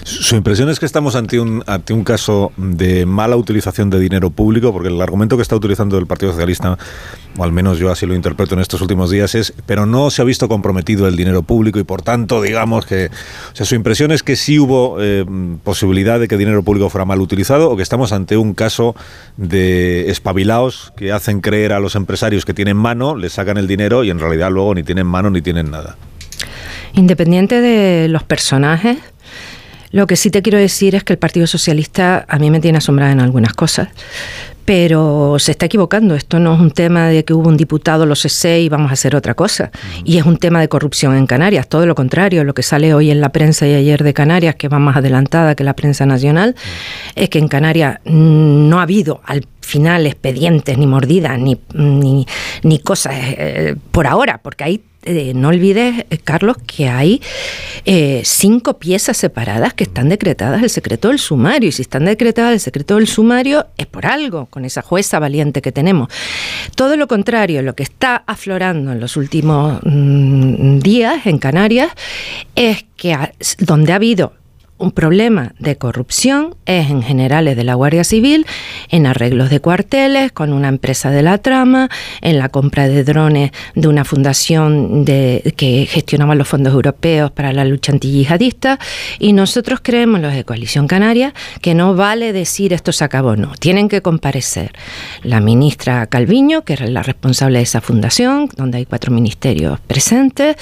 Su 0.04 0.36
impresión 0.36 0.70
es 0.70 0.80
que 0.80 0.86
estamos 0.86 1.16
ante 1.16 1.40
un, 1.40 1.64
ante 1.68 1.94
un 1.94 2.04
caso 2.04 2.52
de 2.58 3.06
mala 3.06 3.36
utilización 3.36 3.90
de 3.90 4.00
dinero 4.00 4.30
público, 4.30 4.72
porque 4.74 4.90
el 4.90 5.02
argumento 5.02 5.36
que 5.36 5.44
está 5.44 5.56
utilizando 5.56 5.98
el 5.98 6.08
Partido 6.08 6.32
Socialista, 6.32 6.78
o 7.38 7.44
al 7.44 7.52
menos 7.52 7.78
yo 7.80 7.92
así 7.92 8.06
lo 8.06 8.16
interpreto 8.16 8.56
en 8.56 8.62
estos 8.62 8.82
últimos 8.82 9.10
días, 9.10 9.36
es, 9.36 9.54
pero 9.66 9.86
no 9.86 10.10
se 10.10 10.22
ha 10.22 10.26
visto 10.26 10.48
comprometido 10.48 11.08
el 11.08 11.16
dinero 11.16 11.44
público 11.44 11.80
y 11.80 11.84
por 11.84 12.02
tanto, 12.02 12.42
digamos 12.42 12.86
que, 12.86 13.08
o 13.08 13.56
sea, 13.56 13.66
su 13.66 13.76
impresión 13.76 14.12
es 14.12 14.24
que 14.24 14.36
sí 14.36 14.60
hubo 14.60 14.98
eh, 15.00 15.26
posibilidad 15.64 16.20
de 16.20 16.28
que 16.28 16.38
dinero 16.38 16.64
público 16.64 16.90
fuera 16.90 17.06
mal 17.06 17.22
utilizado 17.22 17.70
o 17.70 17.78
que 17.78 17.84
estamos 17.84 18.12
ante 18.12 18.38
un 18.38 18.54
caso 18.54 18.96
de 19.38 20.10
espabilados 20.10 20.94
que 20.98 21.12
hacen 21.12 21.42
creer 21.42 21.74
a 21.74 21.80
los 21.80 21.96
empresarios 21.96 22.46
que 22.46 22.54
tienen 22.54 22.78
mano, 22.78 23.16
les 23.16 23.34
sacan 23.34 23.58
el 23.58 23.68
dinero 23.68 24.04
y 24.04 24.10
en 24.10 24.20
realidad 24.20 24.52
luego 24.52 24.76
ni 24.76 24.84
tienen 24.84 25.08
mano 25.08 25.30
ni 25.30 25.42
tienen 25.42 25.72
nada. 25.72 25.98
Independiente 26.94 27.62
de 27.62 28.08
los 28.08 28.24
personajes, 28.24 28.98
lo 29.92 30.08
que 30.08 30.16
sí 30.16 30.30
te 30.30 30.42
quiero 30.42 30.58
decir 30.58 30.96
es 30.96 31.04
que 31.04 31.14
el 31.14 31.20
Partido 31.20 31.48
Socialista 31.48 32.26
a 32.28 32.38
mí 32.38 32.52
me 32.52 32.60
tiene 32.60 32.78
asombrada 32.78 33.12
en 33.12 33.20
algunas 33.20 33.54
cosas, 33.54 33.90
pero 34.66 35.38
se 35.40 35.52
está 35.52 35.66
equivocando. 35.66 36.14
Esto 36.14 36.40
no 36.40 36.54
es 36.54 36.60
un 36.60 36.70
tema 36.70 37.08
de 37.08 37.26
que 37.26 37.34
hubo 37.34 37.50
un 37.50 37.58
diputado, 37.58 38.06
lo 38.06 38.16
sé 38.16 38.62
y 38.62 38.70
vamos 38.70 38.92
a 38.92 38.94
hacer 38.94 39.16
otra 39.16 39.34
cosa. 39.34 39.72
Y 40.04 40.18
es 40.20 40.26
un 40.28 40.38
tema 40.38 40.62
de 40.62 40.70
corrupción 40.70 41.16
en 41.16 41.26
Canarias. 41.26 41.68
Todo 41.68 41.88
lo 41.88 41.96
contrario, 41.96 42.44
lo 42.44 42.54
que 42.54 42.62
sale 42.62 42.94
hoy 42.94 43.10
en 43.10 43.20
la 43.20 43.30
prensa 43.30 43.66
y 43.66 43.74
ayer 43.74 44.04
de 44.04 44.14
Canarias, 44.14 44.54
que 44.54 44.68
va 44.68 44.78
más 44.78 44.98
adelantada 44.98 45.56
que 45.56 45.64
la 45.64 45.74
prensa 45.74 46.06
nacional, 46.06 46.56
es 47.16 47.30
que 47.30 47.40
en 47.40 47.48
Canarias 47.48 48.00
no 48.06 48.80
ha 48.80 48.84
habido 48.84 49.22
al 49.26 49.48
final 49.62 50.06
expedientes, 50.06 50.78
ni 50.78 50.86
mordidas, 50.86 51.40
ni, 51.40 51.60
ni, 52.62 52.80
cosas 52.80 53.14
eh, 53.16 53.76
por 53.92 54.06
ahora, 54.06 54.40
porque 54.44 54.64
hay 54.64 54.82
eh, 55.04 55.34
no 55.34 55.48
olvides, 55.48 56.06
eh, 56.10 56.18
Carlos, 56.18 56.58
que 56.68 56.90
hay 56.90 57.22
eh, 57.86 58.22
cinco 58.26 58.80
piezas 58.80 59.16
separadas 59.16 59.74
que 59.74 59.86
están 59.86 60.10
decretadas 60.10 60.62
el 60.62 60.70
secreto 60.70 61.08
del 61.08 61.20
sumario. 61.20 61.70
Y 61.70 61.72
si 61.72 61.84
están 61.84 62.06
decretadas 62.06 62.54
el 62.54 62.60
secreto 62.60 62.96
del 62.96 63.08
sumario, 63.08 63.68
es 63.78 63.86
por 63.86 64.06
algo. 64.06 64.48
con 64.48 64.66
esa 64.66 64.82
jueza 64.82 65.20
valiente 65.20 65.62
que 65.62 65.72
tenemos. 65.72 66.10
Todo 66.76 66.98
lo 66.98 67.08
contrario, 67.08 67.62
lo 67.62 67.76
que 67.76 67.84
está 67.84 68.24
aflorando 68.28 68.92
en 68.92 69.00
los 69.00 69.16
últimos 69.16 69.80
mm, 69.84 70.80
días 70.80 71.26
en 71.26 71.38
Canarias 71.38 71.92
es 72.56 72.86
que 72.96 73.18
donde 73.60 73.94
ha 73.94 73.96
habido 73.96 74.34
un 74.80 74.92
problema 74.92 75.54
de 75.60 75.78
corrupción 75.78 76.56
es 76.66 76.90
en 76.90 77.04
generales 77.04 77.56
de 77.56 77.64
la 77.64 77.76
Guardia 77.76 78.04
Civil, 78.04 78.46
en 78.90 79.06
arreglos 79.06 79.50
de 79.50 79.60
cuarteles 79.60 80.32
con 80.32 80.54
una 80.54 80.70
empresa 80.70 81.12
de 81.12 81.22
la 81.22 81.38
trama, 81.38 81.90
en 82.22 82.40
la 82.40 82.50
compra 82.50 82.88
de 82.88 83.04
drones 83.04 83.52
de 83.76 83.88
una 83.88 84.06
fundación 84.06 85.06
que 85.06 85.88
gestionaba 85.90 86.36
los 86.36 86.48
fondos 86.48 86.74
europeos 86.74 87.32
para 87.32 87.52
la 87.52 87.66
lucha 87.66 87.92
antiyihadista. 87.92 88.80
Y 89.20 89.34
nosotros 89.34 89.80
creemos, 89.84 90.22
los 90.22 90.34
de 90.34 90.46
Coalición 90.46 90.88
Canaria, 90.88 91.34
que 91.62 91.76
no 91.76 91.96
vale 91.96 92.32
decir 92.32 92.74
esto 92.74 92.92
se 92.92 93.04
acabó, 93.04 93.36
no. 93.36 93.54
Tienen 93.60 93.90
que 93.90 94.02
comparecer 94.02 94.72
la 95.24 95.42
ministra 95.42 96.08
Calviño, 96.08 96.64
que 96.64 96.74
es 96.74 96.90
la 96.90 97.04
responsable 97.04 97.60
de 97.60 97.64
esa 97.64 97.82
fundación, 97.82 98.50
donde 98.56 98.78
hay 98.78 98.86
cuatro 98.86 99.12
ministerios 99.12 99.80
presentes, 99.82 100.56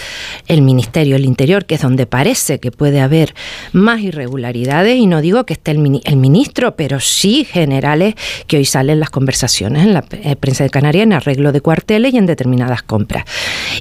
el 0.48 0.64
Ministerio 0.64 1.16
del 1.16 1.26
Interior, 1.26 1.66
que 1.66 1.76
es 1.76 1.82
donde 1.82 2.08
parece 2.08 2.60
que 2.60 2.72
puede 2.72 3.00
haber 3.00 3.36
más 3.74 4.02
irregularidades 4.08 4.98
y 4.98 5.06
no 5.08 5.22
digo 5.22 5.46
que 5.46 5.54
esté 5.54 5.72
el, 5.72 5.80
ministro, 5.80 6.76
pero 6.76 7.00
sí 7.00 7.46
generales 7.46 8.16
que 8.48 8.58
hoy 8.58 8.66
salen 8.66 9.00
las 9.00 9.10
conversaciones 9.10 9.84
en 9.84 9.94
la 9.94 10.04
eh, 10.12 10.36
prensa 10.36 10.64
de 10.64 10.70
Canarias 10.70 11.04
en 11.04 11.14
arreglo 11.14 11.52
de 11.52 11.62
cuarteles 11.62 12.14
y 12.14 12.18
en 12.18 12.26
determinadas 12.26 12.84
compras. 12.84 13.26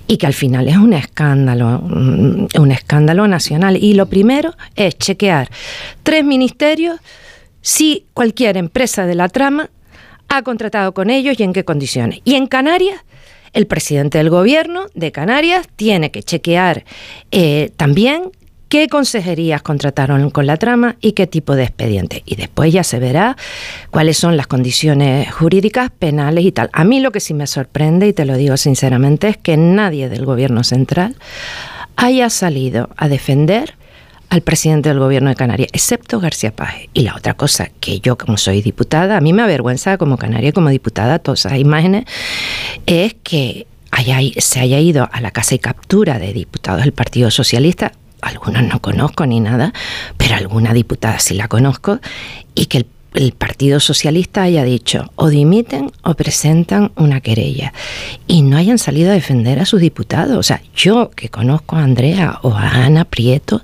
Y 0.07 0.19
que 0.19 0.27
al 0.27 0.35
final 0.35 0.69
es 0.69 0.77
un 0.77 0.93
escándalo, 0.93 1.81
mm, 1.83 2.47
un 2.59 2.73
escándalo 2.73 3.27
nacional. 3.29 3.77
Y 3.83 3.95
lo 3.95 4.07
primero 4.07 4.55
es 4.75 4.97
chequear 4.99 5.49
tres 6.03 6.25
ministerios 6.25 7.01
si 7.63 8.05
cualquier 8.15 8.57
empresa 8.57 9.07
de 9.07 9.15
la 9.15 9.29
trama 9.29 9.71
ha 10.29 10.43
contratado 10.43 10.93
con 10.93 11.11
ellos 11.11 11.39
y 11.39 11.43
en 11.43 11.53
qué 11.53 11.65
condiciones. 11.65 12.21
Y 12.25 12.35
en 12.35 12.47
Canarias 12.47 13.01
el 13.57 13.67
presidente 13.67 14.19
del 14.19 14.29
gobierno 14.29 14.87
de 14.95 15.13
Canarias 15.13 15.67
tiene 15.77 16.11
que 16.11 16.23
chequear 16.23 16.85
eh, 17.31 17.73
también 17.79 18.31
qué 18.69 18.89
consejerías 18.89 19.63
contrataron 19.63 20.31
con 20.31 20.47
la 20.47 20.57
trama 20.57 20.97
y 21.01 21.13
qué 21.13 21.27
tipo 21.27 21.55
de 21.55 21.65
expediente. 21.65 22.23
Y 22.27 22.37
después 22.37 22.73
ya 22.73 22.85
se 22.85 22.99
verá 22.99 23.37
cuáles 23.91 24.19
son 24.19 24.37
las 24.37 24.47
condiciones 24.47 25.33
jurídicas, 25.33 25.91
penales 25.91 26.45
y 26.45 26.53
tal. 26.53 26.71
A 26.73 26.85
mí 26.85 27.01
lo 27.01 27.13
que 27.13 27.21
sí 27.21 27.35
me 27.35 27.47
sorprende, 27.47 28.09
y 28.09 28.13
te 28.13 28.25
lo 28.25 28.37
digo 28.37 28.57
sinceramente, 28.57 29.29
es 29.29 29.37
que 29.37 29.57
nadie 29.57 30.09
del 30.09 30.25
gobierno 30.25 30.65
central 30.65 31.17
haya 31.97 32.29
salido 32.31 32.91
a 32.97 33.09
defender 33.09 33.75
al 34.29 34.43
presidente 34.43 34.89
del 34.89 34.99
gobierno 34.99 35.31
de 35.31 35.37
Canarias, 35.37 35.71
excepto 35.73 36.19
García 36.19 36.51
Paje. 36.51 36.91
Y 36.93 37.03
la 37.03 37.15
otra 37.15 37.35
cosa, 37.35 37.71
que 37.79 38.01
yo 38.01 38.19
como 38.19 38.37
soy 38.37 38.61
diputada, 38.61 39.17
a 39.17 39.21
mí 39.21 39.33
me 39.33 39.43
avergüenza 39.43 39.99
como 39.99 40.19
canaria, 40.19 40.53
como 40.53 40.69
diputada, 40.69 41.21
todas 41.21 41.47
esas 41.47 41.59
imágenes, 41.59 42.05
es 42.87 43.15
que 43.23 43.67
se 44.39 44.61
haya 44.61 44.81
ido 44.81 45.09
a 45.11 45.21
la 45.21 45.31
casa 45.31 45.55
y 45.55 45.59
captura 45.59 46.19
de 46.19 46.33
diputados 46.33 46.83
del 46.83 46.93
Partido 46.93 47.31
Socialista 47.31 47.93
algunos 48.23 48.63
no 48.63 48.81
conozco 48.81 49.27
ni 49.27 49.41
nada, 49.41 49.73
pero 50.17 50.37
alguna 50.37 50.73
diputada 50.73 51.19
sí 51.19 51.35
la 51.35 51.49
conozco, 51.49 52.01
y 52.55 52.67
que 52.67 52.79
el, 52.79 52.87
Partido 53.33 53.81
Socialista 53.81 54.43
haya 54.43 54.63
dicho 54.63 55.11
o 55.15 55.31
dimiten 55.31 55.91
o 56.03 56.13
presentan 56.13 56.93
una 56.97 57.23
querella 57.23 57.73
y 58.27 58.43
no 58.43 58.59
hayan 58.59 58.77
salido 58.77 59.11
a 59.11 59.15
defender 59.15 59.59
a 59.59 59.65
sus 59.65 59.81
diputados. 59.81 60.37
O 60.37 60.43
sea, 60.43 60.61
yo 60.75 61.11
que 61.17 61.31
conozco 61.31 61.77
a 61.77 61.83
Andrea 61.83 62.39
o 62.43 62.53
a 62.53 62.85
Ana 62.85 63.07
Prieto, 63.07 63.63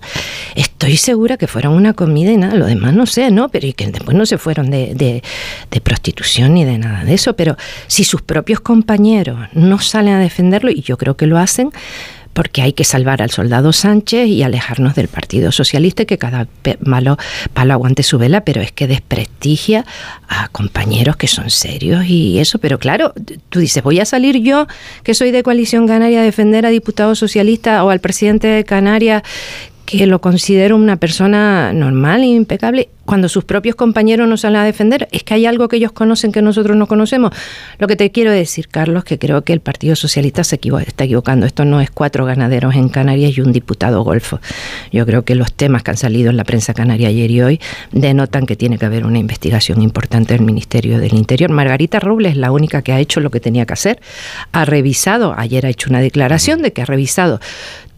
estoy 0.54 0.96
segura 0.96 1.36
que 1.36 1.48
fueron 1.48 1.74
una 1.74 1.92
comida 1.92 2.32
y 2.32 2.38
nada, 2.38 2.54
lo 2.54 2.64
demás 2.64 2.94
no 2.94 3.04
sé, 3.04 3.30
¿no? 3.30 3.50
Pero 3.50 3.66
y 3.66 3.74
que 3.74 3.88
después 3.88 4.16
no 4.16 4.24
se 4.24 4.38
fueron 4.38 4.70
de, 4.70 4.94
de 4.94 5.80
prostitución 5.82 6.54
ni 6.54 6.64
de 6.64 6.78
nada 6.78 7.04
de 7.04 7.12
eso. 7.12 7.36
Pero 7.36 7.58
si 7.88 8.04
sus 8.04 8.22
propios 8.22 8.60
compañeros 8.60 9.38
no 9.52 9.80
salen 9.80 10.14
a 10.14 10.20
defenderlo, 10.20 10.70
y 10.70 10.80
yo 10.80 10.96
creo 10.96 11.18
que 11.18 11.26
lo 11.26 11.36
hacen, 11.36 11.72
porque 12.32 12.62
hay 12.62 12.72
que 12.72 12.84
salvar 12.84 13.22
al 13.22 13.30
soldado 13.30 13.72
Sánchez 13.72 14.28
y 14.28 14.42
alejarnos 14.42 14.94
del 14.94 15.08
Partido 15.08 15.52
Socialista 15.52 16.04
que 16.04 16.18
cada 16.18 16.48
malo 16.80 17.16
palo 17.52 17.74
aguante 17.74 18.02
su 18.02 18.18
vela, 18.18 18.44
pero 18.44 18.60
es 18.60 18.72
que 18.72 18.86
desprestigia 18.86 19.84
a 20.28 20.48
compañeros 20.48 21.16
que 21.16 21.26
son 21.26 21.50
serios 21.50 22.06
y 22.06 22.38
eso. 22.38 22.58
Pero 22.58 22.78
claro, 22.78 23.12
tú 23.48 23.60
dices, 23.60 23.82
voy 23.82 24.00
a 24.00 24.04
salir 24.04 24.38
yo, 24.38 24.66
que 25.02 25.14
soy 25.14 25.30
de 25.30 25.42
coalición 25.42 25.86
canaria, 25.86 26.20
a 26.20 26.24
defender 26.24 26.66
a 26.66 26.70
diputados 26.70 27.18
socialistas 27.18 27.82
o 27.82 27.90
al 27.90 28.00
presidente 28.00 28.46
de 28.46 28.64
Canarias 28.64 29.22
que 29.84 30.06
lo 30.06 30.20
considero 30.20 30.76
una 30.76 30.96
persona 30.96 31.72
normal 31.72 32.22
e 32.22 32.26
impecable 32.26 32.88
cuando 33.04 33.28
sus 33.28 33.44
propios 33.44 33.74
compañeros 33.74 34.28
no 34.28 34.36
salen 34.36 34.60
a 34.60 34.64
defender, 34.64 35.08
es 35.10 35.24
que 35.24 35.34
hay 35.34 35.46
algo 35.46 35.68
que 35.68 35.76
ellos 35.76 35.92
conocen 35.92 36.30
que 36.32 36.40
nosotros 36.40 36.76
no 36.76 36.86
conocemos. 36.86 37.32
Lo 37.78 37.88
que 37.88 37.96
te 37.96 38.10
quiero 38.10 38.30
decir, 38.30 38.68
Carlos, 38.68 39.04
que 39.04 39.18
creo 39.18 39.42
que 39.42 39.52
el 39.52 39.60
Partido 39.60 39.96
Socialista 39.96 40.44
se 40.44 40.60
está 40.86 41.04
equivocando. 41.04 41.46
Esto 41.46 41.64
no 41.64 41.80
es 41.80 41.90
cuatro 41.90 42.24
ganaderos 42.24 42.74
en 42.74 42.88
Canarias 42.88 43.36
y 43.36 43.40
un 43.40 43.52
diputado 43.52 44.02
golfo. 44.02 44.40
Yo 44.92 45.04
creo 45.04 45.24
que 45.24 45.34
los 45.34 45.52
temas 45.52 45.82
que 45.82 45.90
han 45.90 45.96
salido 45.96 46.30
en 46.30 46.36
la 46.36 46.44
prensa 46.44 46.74
canaria 46.74 47.08
ayer 47.08 47.30
y 47.30 47.42
hoy 47.42 47.60
denotan 47.90 48.46
que 48.46 48.56
tiene 48.56 48.78
que 48.78 48.86
haber 48.86 49.04
una 49.04 49.18
investigación 49.18 49.82
importante 49.82 50.34
del 50.34 50.42
Ministerio 50.42 50.98
del 50.98 51.14
Interior. 51.14 51.50
Margarita 51.50 51.98
Robles 51.98 52.32
es 52.32 52.38
la 52.38 52.52
única 52.52 52.82
que 52.82 52.92
ha 52.92 53.00
hecho 53.00 53.20
lo 53.20 53.30
que 53.30 53.40
tenía 53.40 53.66
que 53.66 53.72
hacer. 53.72 54.00
Ha 54.52 54.64
revisado, 54.64 55.34
ayer 55.36 55.66
ha 55.66 55.70
hecho 55.70 55.90
una 55.90 56.00
declaración 56.00 56.62
de 56.62 56.72
que 56.72 56.82
ha 56.82 56.86
revisado 56.86 57.40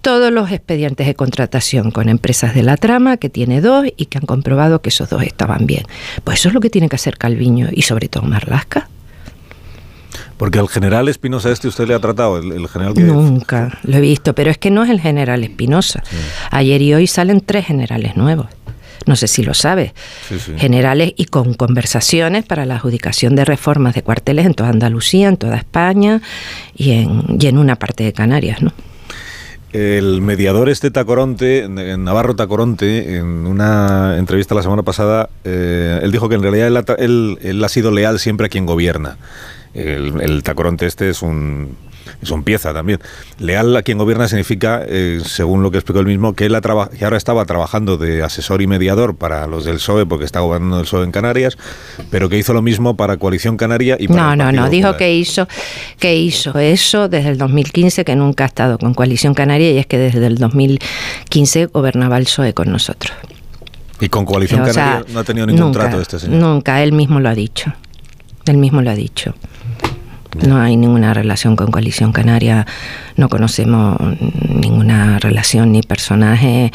todos 0.04 0.30
los 0.30 0.52
expedientes 0.52 1.06
de 1.06 1.14
contratación 1.14 1.90
con 1.90 2.10
empresas 2.10 2.54
de 2.54 2.62
la 2.62 2.76
trama, 2.76 3.16
que 3.16 3.30
tiene 3.30 3.62
dos 3.62 3.86
y 3.96 4.06
que 4.06 4.18
han 4.18 4.26
comprobado 4.26 4.82
que 4.82 4.90
esos 4.90 5.08
dos 5.08 5.22
estaban 5.22 5.66
bien. 5.66 5.84
Pues 6.24 6.40
eso 6.40 6.48
es 6.48 6.54
lo 6.54 6.60
que 6.60 6.68
tiene 6.68 6.90
que 6.90 6.96
hacer 6.96 7.16
Calviño 7.16 7.70
y 7.72 7.82
sobre 7.82 8.08
todo 8.08 8.24
Marlasca. 8.24 8.90
Porque 10.36 10.58
al 10.58 10.68
general 10.68 11.08
Espinosa 11.08 11.50
este 11.50 11.68
usted 11.68 11.88
le 11.88 11.94
ha 11.94 12.00
tratado, 12.00 12.36
el, 12.36 12.68
general 12.68 12.92
Nunca, 12.96 13.78
lo 13.82 13.96
he 13.96 14.00
visto, 14.02 14.34
pero 14.34 14.50
es 14.50 14.58
que 14.58 14.70
no 14.70 14.84
es 14.84 14.90
el 14.90 15.00
general 15.00 15.42
Espinosa. 15.42 16.02
Ayer 16.50 16.82
y 16.82 16.92
hoy 16.92 17.06
salen 17.06 17.40
tres 17.40 17.64
generales 17.64 18.14
nuevos. 18.14 18.48
No 19.06 19.16
sé 19.16 19.26
si 19.26 19.42
lo 19.42 19.54
sabe. 19.54 19.94
Generales 20.58 21.14
y 21.16 21.24
con 21.24 21.54
conversaciones 21.54 22.44
para 22.44 22.66
la 22.66 22.76
adjudicación 22.76 23.36
de 23.36 23.46
reformas 23.46 23.94
de 23.94 24.02
cuarteles 24.02 24.44
en 24.44 24.52
toda 24.52 24.68
Andalucía, 24.68 25.28
en 25.28 25.38
toda 25.38 25.56
España 25.56 26.20
y 26.76 26.90
en, 26.90 27.38
y 27.40 27.46
en 27.46 27.56
una 27.56 27.76
parte 27.76 28.04
de 28.04 28.12
Canarias, 28.12 28.60
¿no? 28.60 28.72
El 29.74 30.20
mediador 30.20 30.68
este 30.68 30.92
Tacoronte, 30.92 31.66
Navarro 31.68 32.36
Tacoronte, 32.36 33.16
en 33.16 33.26
una 33.44 34.18
entrevista 34.18 34.54
la 34.54 34.62
semana 34.62 34.84
pasada, 34.84 35.30
eh, 35.42 35.98
él 36.00 36.12
dijo 36.12 36.28
que 36.28 36.36
en 36.36 36.42
realidad 36.42 36.96
él, 36.96 37.64
ha 37.64 37.68
sido 37.68 37.90
leal 37.90 38.20
siempre 38.20 38.46
a 38.46 38.48
quien 38.48 38.66
gobierna. 38.66 39.18
el 39.74 40.42
Tacoronte 40.44 40.86
este 40.86 41.10
es 41.10 41.22
un 41.22 41.76
es 42.24 42.30
un 42.30 42.42
pieza 42.42 42.72
también. 42.72 43.00
Leal 43.38 43.76
a 43.76 43.82
quien 43.82 43.98
gobierna 43.98 44.28
significa, 44.28 44.82
eh, 44.86 45.20
según 45.24 45.62
lo 45.62 45.70
que 45.70 45.78
explicó 45.78 46.00
él 46.00 46.06
mismo, 46.06 46.34
que 46.34 46.46
él 46.46 46.54
que 46.98 47.04
ahora 47.04 47.16
estaba 47.16 47.44
trabajando 47.44 47.96
de 47.96 48.22
asesor 48.22 48.62
y 48.62 48.66
mediador 48.66 49.16
para 49.16 49.46
los 49.46 49.64
del 49.64 49.76
PSOE, 49.76 50.06
porque 50.06 50.24
está 50.24 50.40
gobernando 50.40 50.78
el 50.78 50.84
PSOE 50.84 51.04
en 51.04 51.12
Canarias, 51.12 51.58
pero 52.10 52.28
que 52.28 52.38
hizo 52.38 52.52
lo 52.52 52.62
mismo 52.62 52.96
para 52.96 53.16
Coalición 53.16 53.56
Canaria 53.56 53.96
y 53.98 54.08
para 54.08 54.34
No, 54.34 54.36
no, 54.36 54.52
no, 54.52 54.70
dijo 54.70 54.96
que 54.96 55.14
hizo, 55.14 55.46
que 55.98 56.16
hizo 56.16 56.58
eso 56.58 57.08
desde 57.08 57.30
el 57.30 57.38
2015, 57.38 58.04
que 58.04 58.16
nunca 58.16 58.44
ha 58.44 58.46
estado 58.46 58.78
con 58.78 58.94
Coalición 58.94 59.34
Canaria, 59.34 59.72
y 59.72 59.78
es 59.78 59.86
que 59.86 59.98
desde 59.98 60.26
el 60.26 60.36
2015 60.38 61.66
gobernaba 61.66 62.16
el 62.18 62.24
PSOE 62.24 62.54
con 62.54 62.70
nosotros. 62.70 63.12
¿Y 64.00 64.08
con 64.08 64.24
Coalición 64.24 64.64
Canaria 64.64 65.04
no 65.12 65.20
ha 65.20 65.24
tenido 65.24 65.46
ningún 65.46 65.72
trato 65.72 66.00
este 66.00 66.18
señor? 66.18 66.40
Nunca, 66.40 66.82
él 66.82 66.92
mismo 66.92 67.20
lo 67.20 67.28
ha 67.28 67.34
dicho. 67.34 67.72
Él 68.46 68.58
mismo 68.58 68.82
lo 68.82 68.90
ha 68.90 68.94
dicho. 68.94 69.34
No 70.42 70.60
hay 70.60 70.76
ninguna 70.76 71.14
relación 71.14 71.56
con 71.56 71.70
Coalición 71.70 72.12
Canaria, 72.12 72.66
no 73.16 73.28
conocemos 73.28 73.96
ninguna 74.48 75.18
relación 75.18 75.72
ni 75.72 75.82
personaje 75.82 76.72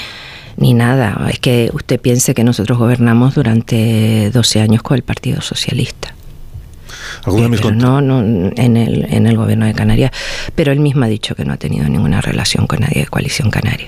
ni 0.57 0.73
nada. 0.73 1.27
Es 1.29 1.39
que 1.39 1.69
usted 1.73 1.99
piense 1.99 2.33
que 2.33 2.43
nosotros 2.43 2.77
gobernamos 2.77 3.35
durante 3.35 4.29
12 4.31 4.61
años 4.61 4.83
con 4.83 4.95
el 4.95 5.03
Partido 5.03 5.41
Socialista. 5.41 6.13
No, 7.73 8.01
no 8.01 8.19
en 8.55 8.77
el, 8.77 9.05
en 9.09 9.27
el 9.27 9.37
gobierno 9.37 9.65
de 9.65 9.73
Canarias, 9.73 10.11
pero 10.55 10.71
él 10.71 10.79
mismo 10.79 11.05
ha 11.05 11.07
dicho 11.07 11.35
que 11.35 11.45
no 11.45 11.53
ha 11.53 11.57
tenido 11.57 11.87
ninguna 11.87 12.21
relación 12.21 12.67
con 12.67 12.79
nadie 12.79 13.01
de 13.01 13.07
Coalición 13.07 13.51
Canaria. 13.51 13.87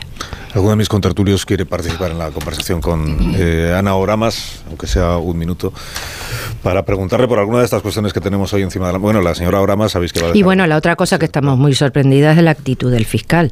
Alguno 0.54 0.72
de 0.72 0.78
mis 0.78 0.90
contertulios 0.90 1.46
quiere 1.46 1.66
participar 1.66 2.12
en 2.12 2.20
la 2.20 2.30
conversación 2.30 2.82
con 2.82 3.34
eh, 3.38 3.74
Ana 3.78 3.96
Oramas, 3.96 4.64
aunque 4.68 4.86
sea 4.86 5.18
un 5.18 5.38
minuto, 5.38 5.72
para 6.62 6.84
preguntarle 6.84 7.28
por 7.28 7.40
alguna 7.40 7.60
de 7.60 7.66
estas 7.66 7.82
cuestiones 7.82 8.12
que 8.12 8.20
tenemos 8.20 8.52
hoy 8.54 8.62
encima 8.62 8.88
de 8.88 8.94
la... 8.94 9.00
Bueno, 9.00 9.22
la 9.22 9.34
señora 9.34 9.62
Oramas, 9.62 9.94
sabéis 9.94 10.12
que 10.12 10.22
va 10.22 10.32
a 10.32 10.38
Y 10.38 10.44
bueno, 10.44 10.68
la 10.68 10.76
otra 10.76 10.98
cosa 10.98 11.18
que 11.20 11.26
estamos 11.26 11.58
muy 11.58 11.74
sorprendidas 11.74 12.38
es 12.38 12.44
la 12.44 12.52
actitud 12.52 12.92
del 12.92 13.06
fiscal 13.06 13.52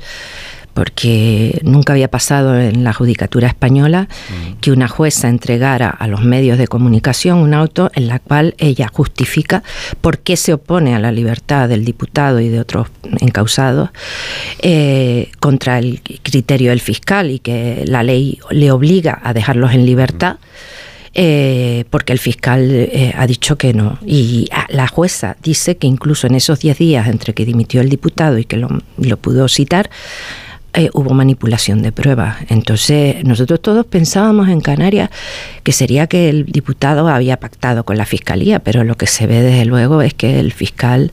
porque 0.80 1.60
nunca 1.66 1.92
había 1.92 2.10
pasado 2.10 2.58
en 2.58 2.86
la 2.86 2.94
judicatura 2.94 3.50
española 3.50 4.08
mm. 4.08 4.60
que 4.62 4.72
una 4.72 4.88
jueza 4.88 5.28
entregara 5.28 5.90
a 5.90 6.08
los 6.08 6.24
medios 6.24 6.58
de 6.58 6.70
comunicación 6.70 7.40
un 7.40 7.54
auto 7.54 7.92
en 7.96 8.08
la 8.08 8.20
cual 8.20 8.56
ella 8.60 8.88
justifica 8.90 9.62
por 10.00 10.20
qué 10.20 10.38
se 10.38 10.54
opone 10.54 10.96
a 10.96 11.00
la 11.00 11.12
libertad 11.12 11.68
del 11.68 11.84
diputado 11.84 12.40
y 12.40 12.48
de 12.48 12.62
otros 12.62 12.88
encausados 13.20 13.90
eh, 14.60 15.30
contra 15.42 15.80
el 15.80 16.02
criterio 16.24 16.70
del 16.70 16.80
fiscal 16.80 17.30
y 17.30 17.40
que 17.40 17.84
la 17.86 18.02
ley 18.02 18.40
le 18.50 18.72
obliga 18.72 19.20
a 19.22 19.34
dejarlos 19.34 19.74
en 19.74 19.86
libertad. 19.86 20.38
eh, 21.14 21.86
porque 21.90 22.14
el 22.14 22.20
fiscal 22.20 22.70
eh, 22.72 23.12
ha 23.18 23.26
dicho 23.28 23.58
que 23.58 23.74
no. 23.74 23.98
Y 24.06 24.48
la 24.70 24.88
jueza 24.88 25.36
dice 25.44 25.76
que 25.76 25.88
incluso 25.88 26.28
en 26.28 26.36
esos 26.36 26.60
10 26.60 26.78
días 26.78 27.08
entre 27.08 27.34
que 27.34 27.46
dimitió 27.46 27.82
el 27.82 27.90
diputado 27.90 28.38
y 28.38 28.46
que 28.46 28.56
lo, 28.56 28.70
lo 28.98 29.18
pudo 29.18 29.50
citar, 29.50 29.90
eh, 30.74 30.90
hubo 30.94 31.14
manipulación 31.14 31.82
de 31.82 31.92
pruebas. 31.92 32.38
Entonces, 32.50 33.24
nosotros 33.24 33.62
todos 33.62 33.86
pensábamos 33.86 34.50
en 34.50 34.62
Canarias 34.62 35.10
que 35.64 35.72
sería 35.72 36.08
que 36.08 36.30
el 36.30 36.46
diputado 36.46 37.08
había 37.08 37.38
pactado 37.38 37.84
con 37.84 37.98
la 37.98 38.06
fiscalía, 38.06 38.60
pero 38.60 38.84
lo 38.84 38.96
que 38.96 39.08
se 39.08 39.26
ve 39.26 39.42
desde 39.42 39.66
luego 39.66 40.02
es 40.02 40.14
que 40.14 40.40
el 40.40 40.52
fiscal 40.52 41.12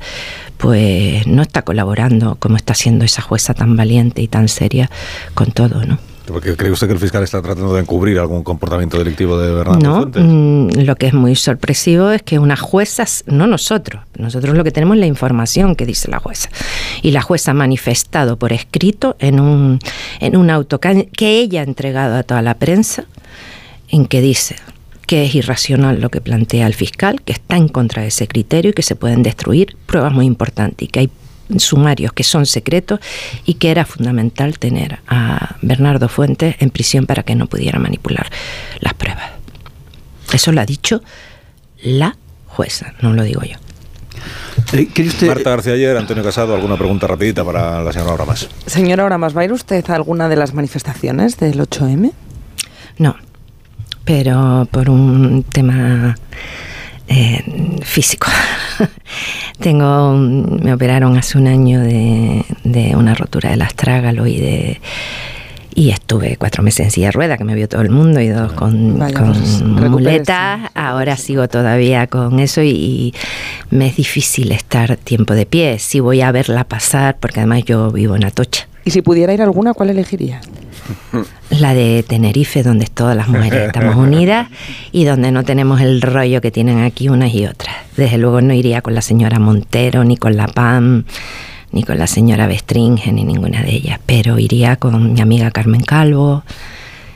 pues 0.59 1.27
no 1.27 1.43
está 1.43 1.63
colaborando 1.63 2.37
como 2.37 2.57
está 2.57 2.73
haciendo 2.73 3.05
esa 3.05 3.23
jueza 3.23 3.55
tan 3.55 3.77
valiente 3.77 4.23
y 4.23 4.29
tan 4.29 4.49
seria 4.49 4.91
con 5.35 5.53
todo, 5.53 5.85
¿no? 5.85 5.99
Porque 6.33 6.57
cree 6.57 6.71
usted 6.71 6.87
que 6.87 6.93
el 6.95 6.99
fiscal 6.99 7.23
está 7.23 7.41
tratando 7.41 7.75
de 7.75 7.81
encubrir 7.81 8.19
algún 8.19 8.43
comportamiento 8.43 8.99
delictivo 8.99 9.39
de 9.39 9.53
Bernardo 9.53 9.81
No, 9.81 9.97
Fuentes. 10.03 10.23
mm, 10.25 10.85
lo 10.85 10.97
que 10.97 11.07
es 11.07 11.15
muy 11.15 11.37
sorpresivo 11.37 12.11
es 12.11 12.23
que 12.23 12.39
una 12.39 12.57
jueza, 12.57 13.05
no 13.27 13.47
nosotros, 13.47 14.03
nosotros 14.19 14.57
lo 14.57 14.65
que 14.65 14.71
tenemos 14.73 14.97
es 14.97 15.01
la 15.01 15.07
información 15.07 15.77
que 15.77 15.87
dice 15.87 16.11
la 16.11 16.19
jueza. 16.19 16.49
Y 17.03 17.13
la 17.13 17.23
jueza 17.23 17.53
ha 17.53 17.55
manifestado 17.55 18.37
por 18.37 18.53
escrito 18.53 19.17
en 19.19 19.41
un, 19.41 19.79
en 20.21 20.37
un 20.37 20.51
auto 20.51 20.81
que 20.81 21.09
que 21.17 21.39
ella 21.39 21.61
ha 21.61 21.65
entregado 21.65 22.17
a 22.17 22.23
toda 22.23 22.43
la 22.43 22.55
prensa, 22.55 23.05
en 23.89 24.07
que 24.07 24.21
dice 24.21 24.57
que 25.07 25.25
es 25.25 25.35
irracional 25.35 26.01
lo 26.01 26.11
que 26.11 26.21
plantea 26.21 26.67
el 26.67 26.75
fiscal, 26.75 27.23
que 27.23 27.33
está 27.33 27.57
en 27.57 27.69
contra 27.69 28.03
de 28.03 28.09
ese 28.09 28.27
criterio 28.27 28.73
y 28.73 28.75
que 28.75 28.83
se 28.83 28.97
pueden 28.97 29.23
destruir 29.23 29.77
pruebas 29.87 30.13
muy 30.13 30.27
importantes 30.27 30.87
y 30.87 30.91
que 30.91 31.01
hay 31.01 31.11
sumarios 31.59 32.13
que 32.13 32.25
son 32.25 32.47
secretos 32.47 33.01
y 33.45 33.55
que 33.55 33.71
era 33.71 33.85
fundamental 33.85 34.59
tener 34.59 34.99
a 35.09 35.57
Bernardo 35.63 36.09
Fuentes 36.09 36.57
en 36.61 36.71
prisión 36.71 37.07
para 37.07 37.23
que 37.23 37.35
no 37.35 37.47
pudiera 37.47 37.79
manipular 37.79 38.29
las 38.81 38.95
pruebas. 38.95 39.31
Eso 40.33 40.53
lo 40.53 40.61
ha 40.61 40.67
dicho 40.67 41.03
la 41.83 42.17
jueza, 42.47 42.95
no 43.01 43.13
lo 43.13 43.23
digo 43.23 43.43
yo. 43.43 43.57
Eh, 44.73 44.89
¿cree 44.93 45.09
usted- 45.09 45.27
Marta 45.29 45.51
García 45.51 45.75
ayer, 45.75 45.97
Antonio 45.97 46.25
Casado, 46.25 46.55
alguna 46.55 46.77
pregunta 46.77 47.07
rapidita 47.07 47.45
para 47.45 47.83
la 47.83 47.93
señora 47.93 48.13
Oramas. 48.15 48.49
Señora 48.67 49.05
Oramas, 49.05 49.37
¿va 49.37 49.43
a 49.43 49.45
ir 49.45 49.53
usted 49.53 49.89
a 49.91 49.95
alguna 49.95 50.29
de 50.29 50.37
las 50.37 50.55
manifestaciones 50.55 51.37
del 51.37 51.61
8M? 51.61 52.13
No, 52.99 53.15
pero 54.05 54.67
por 54.71 54.89
un 54.91 55.43
tema 55.45 56.17
eh, 57.09 57.79
físico. 57.85 58.27
Tengo, 59.61 60.15
me 60.15 60.73
operaron 60.73 61.17
hace 61.17 61.39
un 61.39 61.47
año 61.47 61.81
de, 61.81 62.45
de 62.65 62.95
una 62.95 63.15
rotura 63.15 63.51
del 63.51 63.63
astrágalo 63.63 64.27
y 64.27 64.39
de 64.39 64.81
y 65.77 65.91
estuve 65.91 66.37
cuatro 66.39 66.63
meses 66.63 66.87
en 66.87 66.91
silla 66.91 67.09
de 67.09 67.13
rueda, 67.13 67.37
que 67.37 67.45
me 67.45 67.55
vio 67.55 67.69
todo 67.69 67.83
el 67.83 67.91
mundo, 67.91 68.19
y 68.19 68.29
dos 68.29 68.51
con, 68.53 68.99
Vaya, 68.99 69.15
con 69.15 69.35
pues, 69.35 69.61
recupérese. 69.61 69.89
muletas. 69.91 70.71
Ahora 70.75 71.19
sigo 71.19 71.49
todavía 71.49 72.07
con 72.07 72.41
eso 72.41 72.63
y, 72.63 72.71
y 72.71 73.15
me 73.69 73.89
es 73.89 73.97
difícil 73.97 74.53
estar 74.53 74.97
tiempo 74.97 75.35
de 75.35 75.45
pie. 75.45 75.79
Si 75.79 76.01
voy 76.01 76.23
a 76.23 76.33
verla 76.33 76.65
pasar, 76.65 77.19
porque 77.21 77.41
además 77.41 77.65
yo 77.65 77.91
vivo 77.91 78.17
en 78.17 78.25
Atocha. 78.25 78.67
Y 78.87 78.93
si 78.93 79.03
pudiera 79.03 79.35
ir 79.35 79.43
alguna, 79.43 79.75
¿cuál 79.75 79.91
elegiría? 79.91 80.41
La 81.51 81.75
de 81.75 82.05
Tenerife, 82.07 82.63
donde 82.63 82.87
todas 82.87 83.17
las 83.17 83.27
mujeres 83.27 83.67
estamos 83.67 83.97
unidas 83.97 84.49
y 84.93 85.03
donde 85.03 85.33
no 85.33 85.43
tenemos 85.43 85.81
el 85.81 86.01
rollo 86.01 86.41
que 86.41 86.53
tienen 86.53 86.79
aquí 86.79 87.09
unas 87.09 87.35
y 87.35 87.47
otras. 87.47 87.75
Desde 87.97 88.17
luego 88.17 88.41
no 88.41 88.55
iría 88.55 88.83
con 88.83 88.95
la 88.95 89.03
señora 89.03 89.41
Montero, 89.41 90.05
ni 90.05 90.17
con 90.17 90.37
la 90.37 90.47
PAM, 90.47 91.05
ni 91.73 91.83
con 91.83 91.99
la 91.99 92.07
señora 92.07 92.47
Bestringe, 92.47 93.13
ni 93.13 93.25
ninguna 93.25 93.63
de 93.65 93.75
ellas, 93.75 93.99
pero 94.07 94.39
iría 94.39 94.77
con 94.77 95.15
mi 95.15 95.21
amiga 95.21 95.51
Carmen 95.51 95.83
Calvo, 95.83 96.45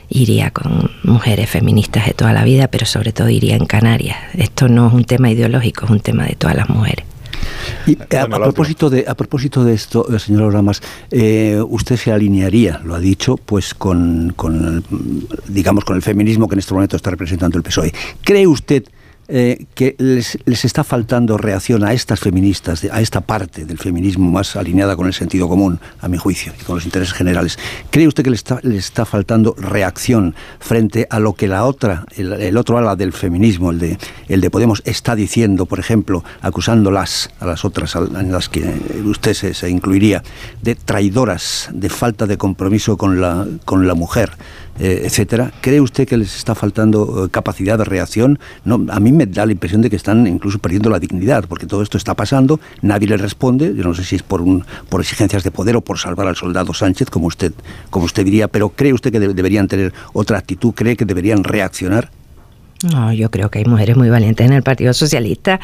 iría 0.09 0.51
con 0.51 0.91
mujeres 1.03 1.49
feministas 1.49 2.05
de 2.05 2.13
toda 2.13 2.33
la 2.33 2.43
vida, 2.43 2.67
pero 2.67 2.85
sobre 2.85 3.13
todo 3.13 3.29
iría 3.29 3.55
en 3.55 3.65
Canarias. 3.65 4.17
Esto 4.37 4.67
no 4.67 4.87
es 4.87 4.93
un 4.93 5.05
tema 5.05 5.31
ideológico, 5.31 5.85
es 5.85 5.91
un 5.91 6.01
tema 6.01 6.25
de 6.25 6.35
todas 6.35 6.57
las 6.57 6.67
mujeres. 6.67 7.10
Y 7.87 7.97
a, 8.15 8.21
Bueno, 8.21 8.35
a 8.35 8.39
la 8.39 8.45
propósito 8.45 8.89
de, 8.89 9.05
a 9.07 9.15
propósito 9.15 9.63
de 9.63 9.73
esto, 9.73 10.13
eh, 10.13 10.19
señora 10.19 10.45
Oramas, 10.45 10.81
eh, 11.09 11.61
usted 11.67 11.97
se 11.97 12.11
alinearía, 12.11 12.79
lo 12.83 12.95
ha 12.95 12.99
dicho, 12.99 13.37
pues 13.37 13.73
con, 13.73 14.33
con 14.35 14.83
digamos, 15.47 15.85
con 15.85 15.95
el 15.95 16.01
feminismo 16.01 16.47
que 16.47 16.55
en 16.55 16.59
este 16.59 16.73
momento 16.73 16.95
está 16.95 17.09
representando 17.09 17.57
el 17.57 17.63
PSOE. 17.63 17.93
¿Cree 18.23 18.47
usted 18.47 18.83
eh, 19.27 19.65
que 19.75 19.95
les, 19.97 20.37
les 20.45 20.65
está 20.65 20.83
faltando 20.83 21.37
reacción 21.37 21.83
a 21.83 21.93
estas 21.93 22.19
feministas, 22.19 22.83
a 22.91 23.01
esta 23.01 23.21
parte 23.21 23.65
del 23.65 23.77
feminismo 23.77 24.29
más 24.29 24.55
alineada 24.55 24.95
con 24.95 25.07
el 25.07 25.13
sentido 25.13 25.47
común, 25.47 25.79
a 25.99 26.07
mi 26.07 26.17
juicio, 26.17 26.53
y 26.59 26.63
con 26.63 26.75
los 26.75 26.85
intereses 26.85 27.13
generales? 27.13 27.57
¿Cree 27.89 28.07
usted 28.07 28.23
que 28.23 28.29
le 28.29 28.35
está, 28.35 28.59
le 28.63 28.77
está 28.77 29.05
faltando 29.05 29.55
reacción 29.57 30.35
frente 30.59 31.07
a 31.09 31.19
lo 31.19 31.33
que 31.33 31.47
la 31.47 31.65
otra, 31.65 32.05
el, 32.15 32.57
otro 32.57 32.77
ala 32.77 32.95
del 32.95 33.13
feminismo, 33.13 33.71
el 33.71 33.79
de, 33.79 33.97
el 34.27 34.41
de 34.41 34.49
Podemos, 34.49 34.81
está 34.85 35.15
diciendo, 35.15 35.65
por 35.65 35.79
ejemplo, 35.79 36.23
acusándolas 36.41 37.29
a 37.39 37.45
las 37.45 37.63
otras, 37.63 37.95
en 37.95 38.31
las 38.31 38.49
que 38.49 38.63
usted 39.05 39.33
se, 39.33 39.53
se 39.53 39.69
incluiría, 39.69 40.23
de 40.61 40.75
traidoras, 40.75 41.69
de 41.71 41.89
falta 41.89 42.27
de 42.27 42.37
compromiso 42.37 42.97
con 42.97 43.21
la, 43.21 43.47
con 43.65 43.87
la 43.87 43.95
mujer? 43.95 44.31
Eh, 44.81 45.47
¿cree 45.61 45.79
usted 45.79 46.07
que 46.07 46.17
les 46.17 46.35
está 46.35 46.55
faltando 46.55 47.25
eh, 47.25 47.29
capacidad 47.29 47.77
de 47.77 47.83
reacción? 47.85 48.39
No, 48.65 48.83
a 48.89 48.99
mí 48.99 49.11
me 49.11 49.25
da 49.27 49.45
la 49.45 49.51
impresión 49.51 49.81
de 49.81 49.89
que 49.89 49.95
están 49.95 50.25
incluso 50.27 50.59
perdiendo 50.59 50.89
la 50.89 50.99
dignidad, 50.99 51.45
porque 51.47 51.65
todo 51.67 51.81
esto 51.83 51.97
está 51.97 52.15
pasando, 52.15 52.59
nadie 52.81 53.07
les 53.07 53.21
responde, 53.21 53.73
yo 53.75 53.83
no 53.83 53.93
sé 53.93 54.03
si 54.03 54.15
es 54.15 54.23
por 54.23 54.41
un, 54.41 54.65
por 54.89 55.01
exigencias 55.01 55.43
de 55.43 55.51
poder 55.51 55.75
o 55.75 55.81
por 55.81 55.97
salvar 55.99 56.27
al 56.27 56.35
soldado 56.35 56.73
Sánchez, 56.73 57.09
como 57.09 57.27
usted, 57.27 57.53
como 57.89 58.05
usted 58.05 58.25
diría, 58.25 58.47
pero 58.47 58.69
¿cree 58.69 58.93
usted 58.93 59.11
que 59.11 59.19
de- 59.19 59.33
deberían 59.33 59.67
tener 59.67 59.93
otra 60.13 60.37
actitud? 60.37 60.71
¿Cree 60.73 60.95
que 60.97 61.05
deberían 61.05 61.43
reaccionar? 61.43 62.09
No, 62.91 63.13
yo 63.13 63.29
creo 63.29 63.51
que 63.51 63.59
hay 63.59 63.65
mujeres 63.65 63.95
muy 63.95 64.09
valientes 64.09 64.43
en 64.45 64.53
el 64.53 64.63
Partido 64.63 64.91
Socialista. 64.93 65.59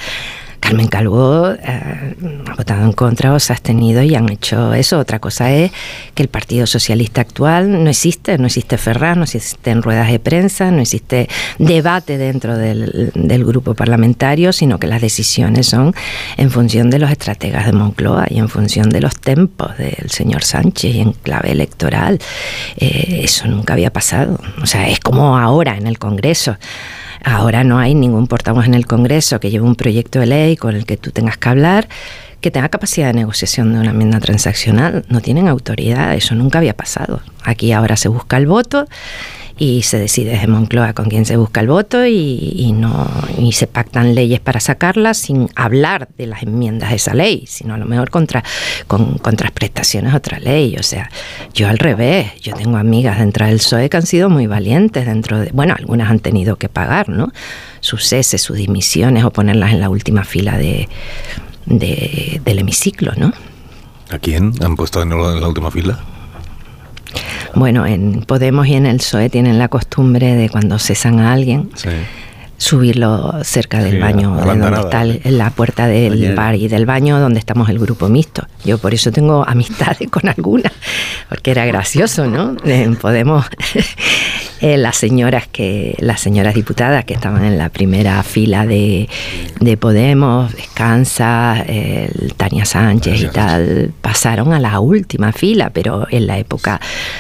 Carmen 0.60 0.88
Calvo 0.88 1.52
eh, 1.52 2.16
ha 2.48 2.56
votado 2.56 2.84
en 2.84 2.92
contra 2.94 3.34
o 3.34 3.40
se 3.40 3.54
ha 3.54 3.56
abstenido 3.56 4.02
y 4.04 4.16
han 4.16 4.30
hecho 4.30 4.74
eso. 4.74 5.00
Otra 5.00 5.20
cosa 5.20 5.52
es 5.52 5.72
que 6.14 6.24
el 6.24 6.30
Partido 6.30 6.68
Socialista 6.68 7.22
actual 7.22 7.84
no 7.84 7.90
existe, 7.90 8.38
no 8.38 8.48
existe 8.48 8.78
Ferraz, 8.78 9.18
no 9.18 9.24
existen 9.24 9.82
ruedas 9.82 10.12
de 10.12 10.20
prensa, 10.20 10.72
no 10.72 10.82
existe 10.82 11.30
debate 11.58 12.18
dentro 12.18 12.58
del, 12.58 13.12
del 13.14 13.46
grupo 13.46 13.74
parlamentario, 13.74 14.52
sino 14.52 14.80
que 14.80 14.88
las 14.88 15.02
decisiones 15.02 15.68
son 15.68 15.94
en 16.38 16.52
función 16.52 16.90
de 16.90 17.00
los 17.00 17.12
estrategas 17.12 17.66
de 17.66 17.72
Moncloa 17.72 18.28
y 18.30 18.40
en 18.40 18.50
función 18.50 18.90
de 18.90 19.02
los 19.02 19.16
tempos 19.16 19.78
del 19.78 20.10
señor 20.10 20.44
Sánchez 20.44 20.96
y 20.96 21.00
en 21.00 21.14
clave 21.14 21.52
electoral. 21.52 22.20
Eh, 22.78 23.22
eso 23.24 23.48
nunca 23.48 23.74
había 23.74 23.92
pasado. 23.92 24.40
O 24.62 24.66
sea, 24.66 24.88
es 24.90 25.00
como 25.00 25.38
ahora 25.38 25.78
en 25.78 25.88
el 25.88 26.00
Congreso. 26.00 26.58
Ahora 27.24 27.64
no 27.64 27.80
hay 27.80 27.96
ningún 27.96 28.28
portavoz 28.28 28.66
en 28.66 28.74
el 28.74 28.86
Congreso 28.86 29.40
que 29.40 29.50
lleve 29.50 29.66
un 29.66 29.76
proyecto 29.76 30.20
de 30.20 30.28
ley 30.28 30.58
con 30.58 30.76
el 30.76 30.86
que 30.86 30.98
tú 30.98 31.12
tengas 31.12 31.38
que 31.38 31.50
hablar, 31.50 31.88
que 32.42 32.52
tenga 32.52 32.70
capacidad 32.70 33.08
de 33.08 33.14
negociación 33.14 33.74
de 33.74 33.80
una 33.80 33.92
enmienda 33.92 34.20
transaccional. 34.20 35.06
No 35.10 35.22
tienen 35.22 35.48
autoridad, 35.48 36.16
eso 36.16 36.36
nunca 36.36 36.60
había 36.60 36.76
pasado. 36.76 37.22
Aquí 37.44 37.72
ahora 37.72 37.98
se 37.98 38.08
busca 38.08 38.38
el 38.38 38.48
voto 38.48 38.88
y 39.60 39.82
se 39.82 39.98
decide 39.98 40.32
desde 40.32 40.48
Moncloa 40.48 40.94
con 40.94 41.10
quién 41.10 41.26
se 41.26 41.36
busca 41.36 41.62
el 41.62 41.68
voto 41.68 42.06
y, 42.06 42.72
no 42.76 43.10
y 43.40 43.54
se 43.54 43.66
pactan 43.66 44.14
leyes 44.14 44.40
para 44.40 44.60
sacarlas 44.60 45.18
sin 45.18 45.50
hablar 45.56 46.10
de 46.18 46.28
las 46.28 46.44
enmiendas 46.44 46.92
de 46.92 46.96
esa 46.98 47.14
ley, 47.16 47.46
sino 47.48 47.74
a 47.74 47.78
lo 47.78 47.86
mejor 47.86 48.10
contra 48.12 48.44
con 48.86 49.18
contraprestaciones 49.18 50.14
a 50.14 50.18
otra 50.18 50.40
ley. 50.40 50.76
O 50.80 50.84
sea, 50.84 51.10
yo 51.56 51.68
al 51.70 51.80
revés, 51.80 52.40
yo 52.42 52.54
tengo 52.54 52.78
amigas 52.78 53.18
dentro 53.18 53.48
del 53.48 53.58
PSOE 53.58 53.90
que 53.90 53.98
han 53.98 54.06
sido 54.06 54.30
muy 54.30 54.46
valientes 54.46 55.06
dentro 55.08 55.40
de, 55.40 55.50
bueno, 55.52 55.74
algunas 55.78 56.12
han 56.12 56.20
tenido 56.20 56.58
que 56.58 56.70
pagar, 56.70 57.10
¿no? 57.10 57.32
Sus 57.80 58.06
ceses, 58.08 58.42
sus 58.42 58.58
dimisiones 58.58 59.24
o 59.24 59.32
ponerlas 59.32 59.72
en 59.72 59.80
la 59.80 59.90
última 59.90 60.24
fila 60.24 60.58
de, 60.58 60.88
de- 61.66 62.42
del 62.46 62.60
hemiciclo, 62.60 63.14
¿no? 63.18 63.34
¿A 64.12 64.20
quién 64.20 64.54
han 64.64 64.76
puesto 64.76 65.02
en 65.02 65.10
la 65.10 65.48
última 65.48 65.72
fila? 65.72 66.00
Bueno, 67.56 67.86
en 67.86 68.22
Podemos 68.22 68.68
y 68.68 68.76
en 68.76 68.86
el 68.86 68.98
PSOE 68.98 69.30
tienen 69.30 69.58
la 69.60 69.68
costumbre 69.68 70.36
de 70.36 70.50
cuando 70.50 70.78
cesan 70.80 71.20
a 71.20 71.34
alguien, 71.34 71.70
Sí. 71.76 71.90
subirlo 72.58 73.36
cerca 73.44 73.80
del 73.84 73.94
Sí, 73.94 73.98
baño, 74.00 74.36
de 74.36 74.46
donde 74.46 74.80
está 74.80 75.04
en 75.06 75.38
la 75.38 75.52
puerta 75.52 75.86
del 75.88 76.14
Ayer. 76.14 76.36
bar 76.36 76.56
y 76.56 76.68
del 76.68 76.86
baño 76.88 77.20
donde 77.20 77.40
estamos 77.40 77.70
el 77.70 77.78
grupo 77.80 78.10
mixto. 78.10 78.48
Yo 78.66 78.78
por 78.80 78.94
eso 78.96 79.12
tengo 79.12 79.48
amistades 79.48 80.10
con 80.10 80.28
algunas, 80.28 80.72
porque 81.30 81.52
era 81.52 81.66
gracioso, 81.66 82.26
¿no? 82.28 82.58
En 82.66 82.96
Podemos, 82.96 83.46
eh, 84.62 84.78
las 84.78 84.98
señoras 84.98 85.48
que, 85.48 85.96
las 86.00 86.22
señoras 86.22 86.56
diputadas 86.56 87.06
que 87.06 87.14
estaban 87.14 87.46
en 87.46 87.58
la 87.58 87.70
primera 87.70 88.22
fila 88.24 88.66
de, 88.66 89.08
de 89.60 89.78
Podemos, 89.78 90.54
Descansa, 90.56 91.62
el 91.68 92.34
Tania 92.36 92.66
Sánchez 92.66 93.22
y 93.22 93.28
tal, 93.28 93.92
pasaron 94.02 94.54
a 94.54 94.60
la 94.60 94.80
última 94.80 95.32
fila, 95.32 95.72
pero 95.74 96.08
en 96.10 96.28
la 96.28 96.38
época 96.38 96.80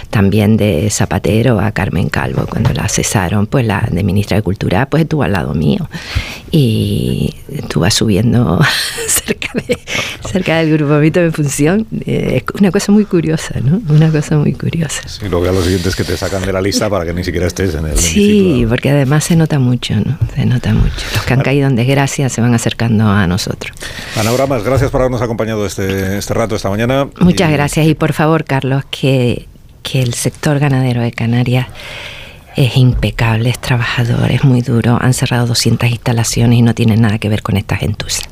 también 0.10 0.58
de 0.58 0.90
Zapatero 0.90 1.60
a 1.60 1.72
Carmen 1.72 2.10
Calvo, 2.10 2.46
cuando 2.48 2.74
la 2.74 2.88
cesaron, 2.90 3.48
pues 3.48 3.66
la 3.66 3.88
de 3.92 4.04
ministra 4.04 4.38
de 4.38 4.44
Cultura, 4.44 4.88
pues 4.88 5.04
estuvo 5.04 5.24
al 5.24 5.34
lado 5.34 5.54
mío 5.54 5.90
y 6.52 7.36
estuvo 7.52 7.90
subiendo 7.92 8.60
cerca, 9.08 9.50
de, 9.54 9.78
cerca 10.30 10.58
del 10.58 10.72
grupo 10.78 10.94
Mito 10.96 11.20
en 11.20 11.34
función. 11.34 11.88
Eh, 12.06 12.44
una 12.60 12.72
cosa 12.72 12.92
muy 12.92 13.06
curiosa, 13.06 13.60
¿no? 13.62 13.82
Una 13.94 14.12
cosa 14.12 14.38
muy 14.38 14.54
curiosa. 14.54 15.02
Y 15.26 15.30
luego 15.30 15.46
ya 15.46 15.52
lo 15.52 15.62
siguiente 15.62 15.90
es 15.90 15.96
que 15.96 16.04
te 16.04 16.18
sacan 16.18 16.44
de 16.44 16.54
la 16.54 16.62
lista 16.62 16.90
para 16.90 17.06
que 17.06 17.14
ni 17.14 17.24
siquiera 17.28 17.48
estés 17.48 17.76
en 17.76 17.86
el 17.86 17.98
Sí, 17.98 18.66
porque 18.68 18.90
además 18.90 19.26
se 19.26 19.36
nota 19.36 19.60
mucho, 19.60 19.96
¿no? 19.96 20.18
Se 20.34 20.46
nota 20.46 20.74
mucho. 20.74 20.94
Los 21.14 21.26
que 21.26 21.34
han 21.34 21.42
caído 21.42 21.68
en 21.68 21.76
desgracia 21.76 22.30
se 22.30 22.42
van 22.42 22.54
acercando 22.54 23.08
a 23.08 23.28
nosotros. 23.28 23.76
Ana 24.16 24.32
Bramas, 24.32 24.64
gracias 24.64 24.90
por 24.92 25.02
habernos 25.02 25.22
acompañado 25.22 25.66
este, 25.66 26.18
este 26.18 26.34
rato, 26.34 26.56
esta 26.56 26.70
mañana. 26.70 27.08
Muchas 27.20 27.52
gracias. 27.52 27.86
Y 27.86 27.96
por 27.96 28.14
favor, 28.14 28.46
Carlos, 28.46 28.84
que, 28.90 29.48
que 29.84 30.02
el 30.02 30.14
sector 30.14 30.60
ganadero 30.60 31.02
de 31.02 31.12
Canarias 31.12 31.68
es 32.56 32.78
impecable, 32.78 33.50
es 33.50 33.60
trabajador, 33.60 34.32
es 34.32 34.44
muy 34.44 34.62
duro. 34.62 34.98
Han 35.00 35.14
cerrado 35.14 35.48
200 35.48 35.90
instalaciones 35.90 36.60
y 36.60 36.62
no 36.62 36.74
tienen 36.74 37.02
nada 37.02 37.20
que 37.20 37.30
ver 37.30 37.42
con 37.42 37.58
esta 37.58 37.76
gentuza. 37.76 38.24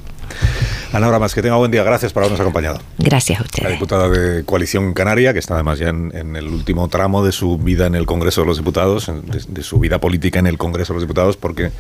Ana 0.96 1.10
Bramas, 1.10 1.36
que 1.36 1.42
tenga 1.42 1.58
buen 1.58 1.72
día. 1.72 1.84
Gracias 1.84 2.14
por 2.14 2.24
habernos 2.24 2.40
acompañado. 2.40 2.80
Gracias 2.98 3.42
a 3.42 3.44
ustedes. 3.44 3.66
La 3.66 3.70
diputada 3.70 4.08
de 4.08 4.46
Coalición 4.46 4.94
Canaria, 4.94 5.34
que 5.34 5.40
está 5.40 5.56
además 5.56 5.78
ya 5.78 5.90
en, 5.90 6.38
el 6.38 6.48
último 6.48 6.88
tramo 6.88 7.26
de 7.26 7.34
su 7.34 7.58
vida 7.58 7.86
en 7.86 7.96
el 7.96 8.06
Congreso 8.06 8.42
de 8.42 8.48
los 8.48 8.58
Diputados, 8.58 9.08
de, 9.08 9.42
de, 9.46 9.64
su 9.64 9.78
vida 9.80 10.00
política 10.00 10.40
en 10.40 10.48
el 10.48 10.58
Congreso 10.58 10.94
de 10.94 11.00
los 11.00 11.04
Diputados, 11.04 11.36
porque 11.36 11.72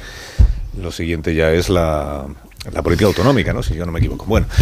lo 0.81 0.91
siguiente 0.91 1.33
ya 1.33 1.49
es 1.53 1.69
la, 1.69 2.25
la 2.73 2.81
política 2.81 3.07
autonómica, 3.07 3.53
¿no? 3.53 3.63
Si 3.63 3.73
yo 3.73 3.85
no 3.85 3.93
me 3.93 3.99
equivoco. 3.99 4.25
Bueno. 4.25 4.47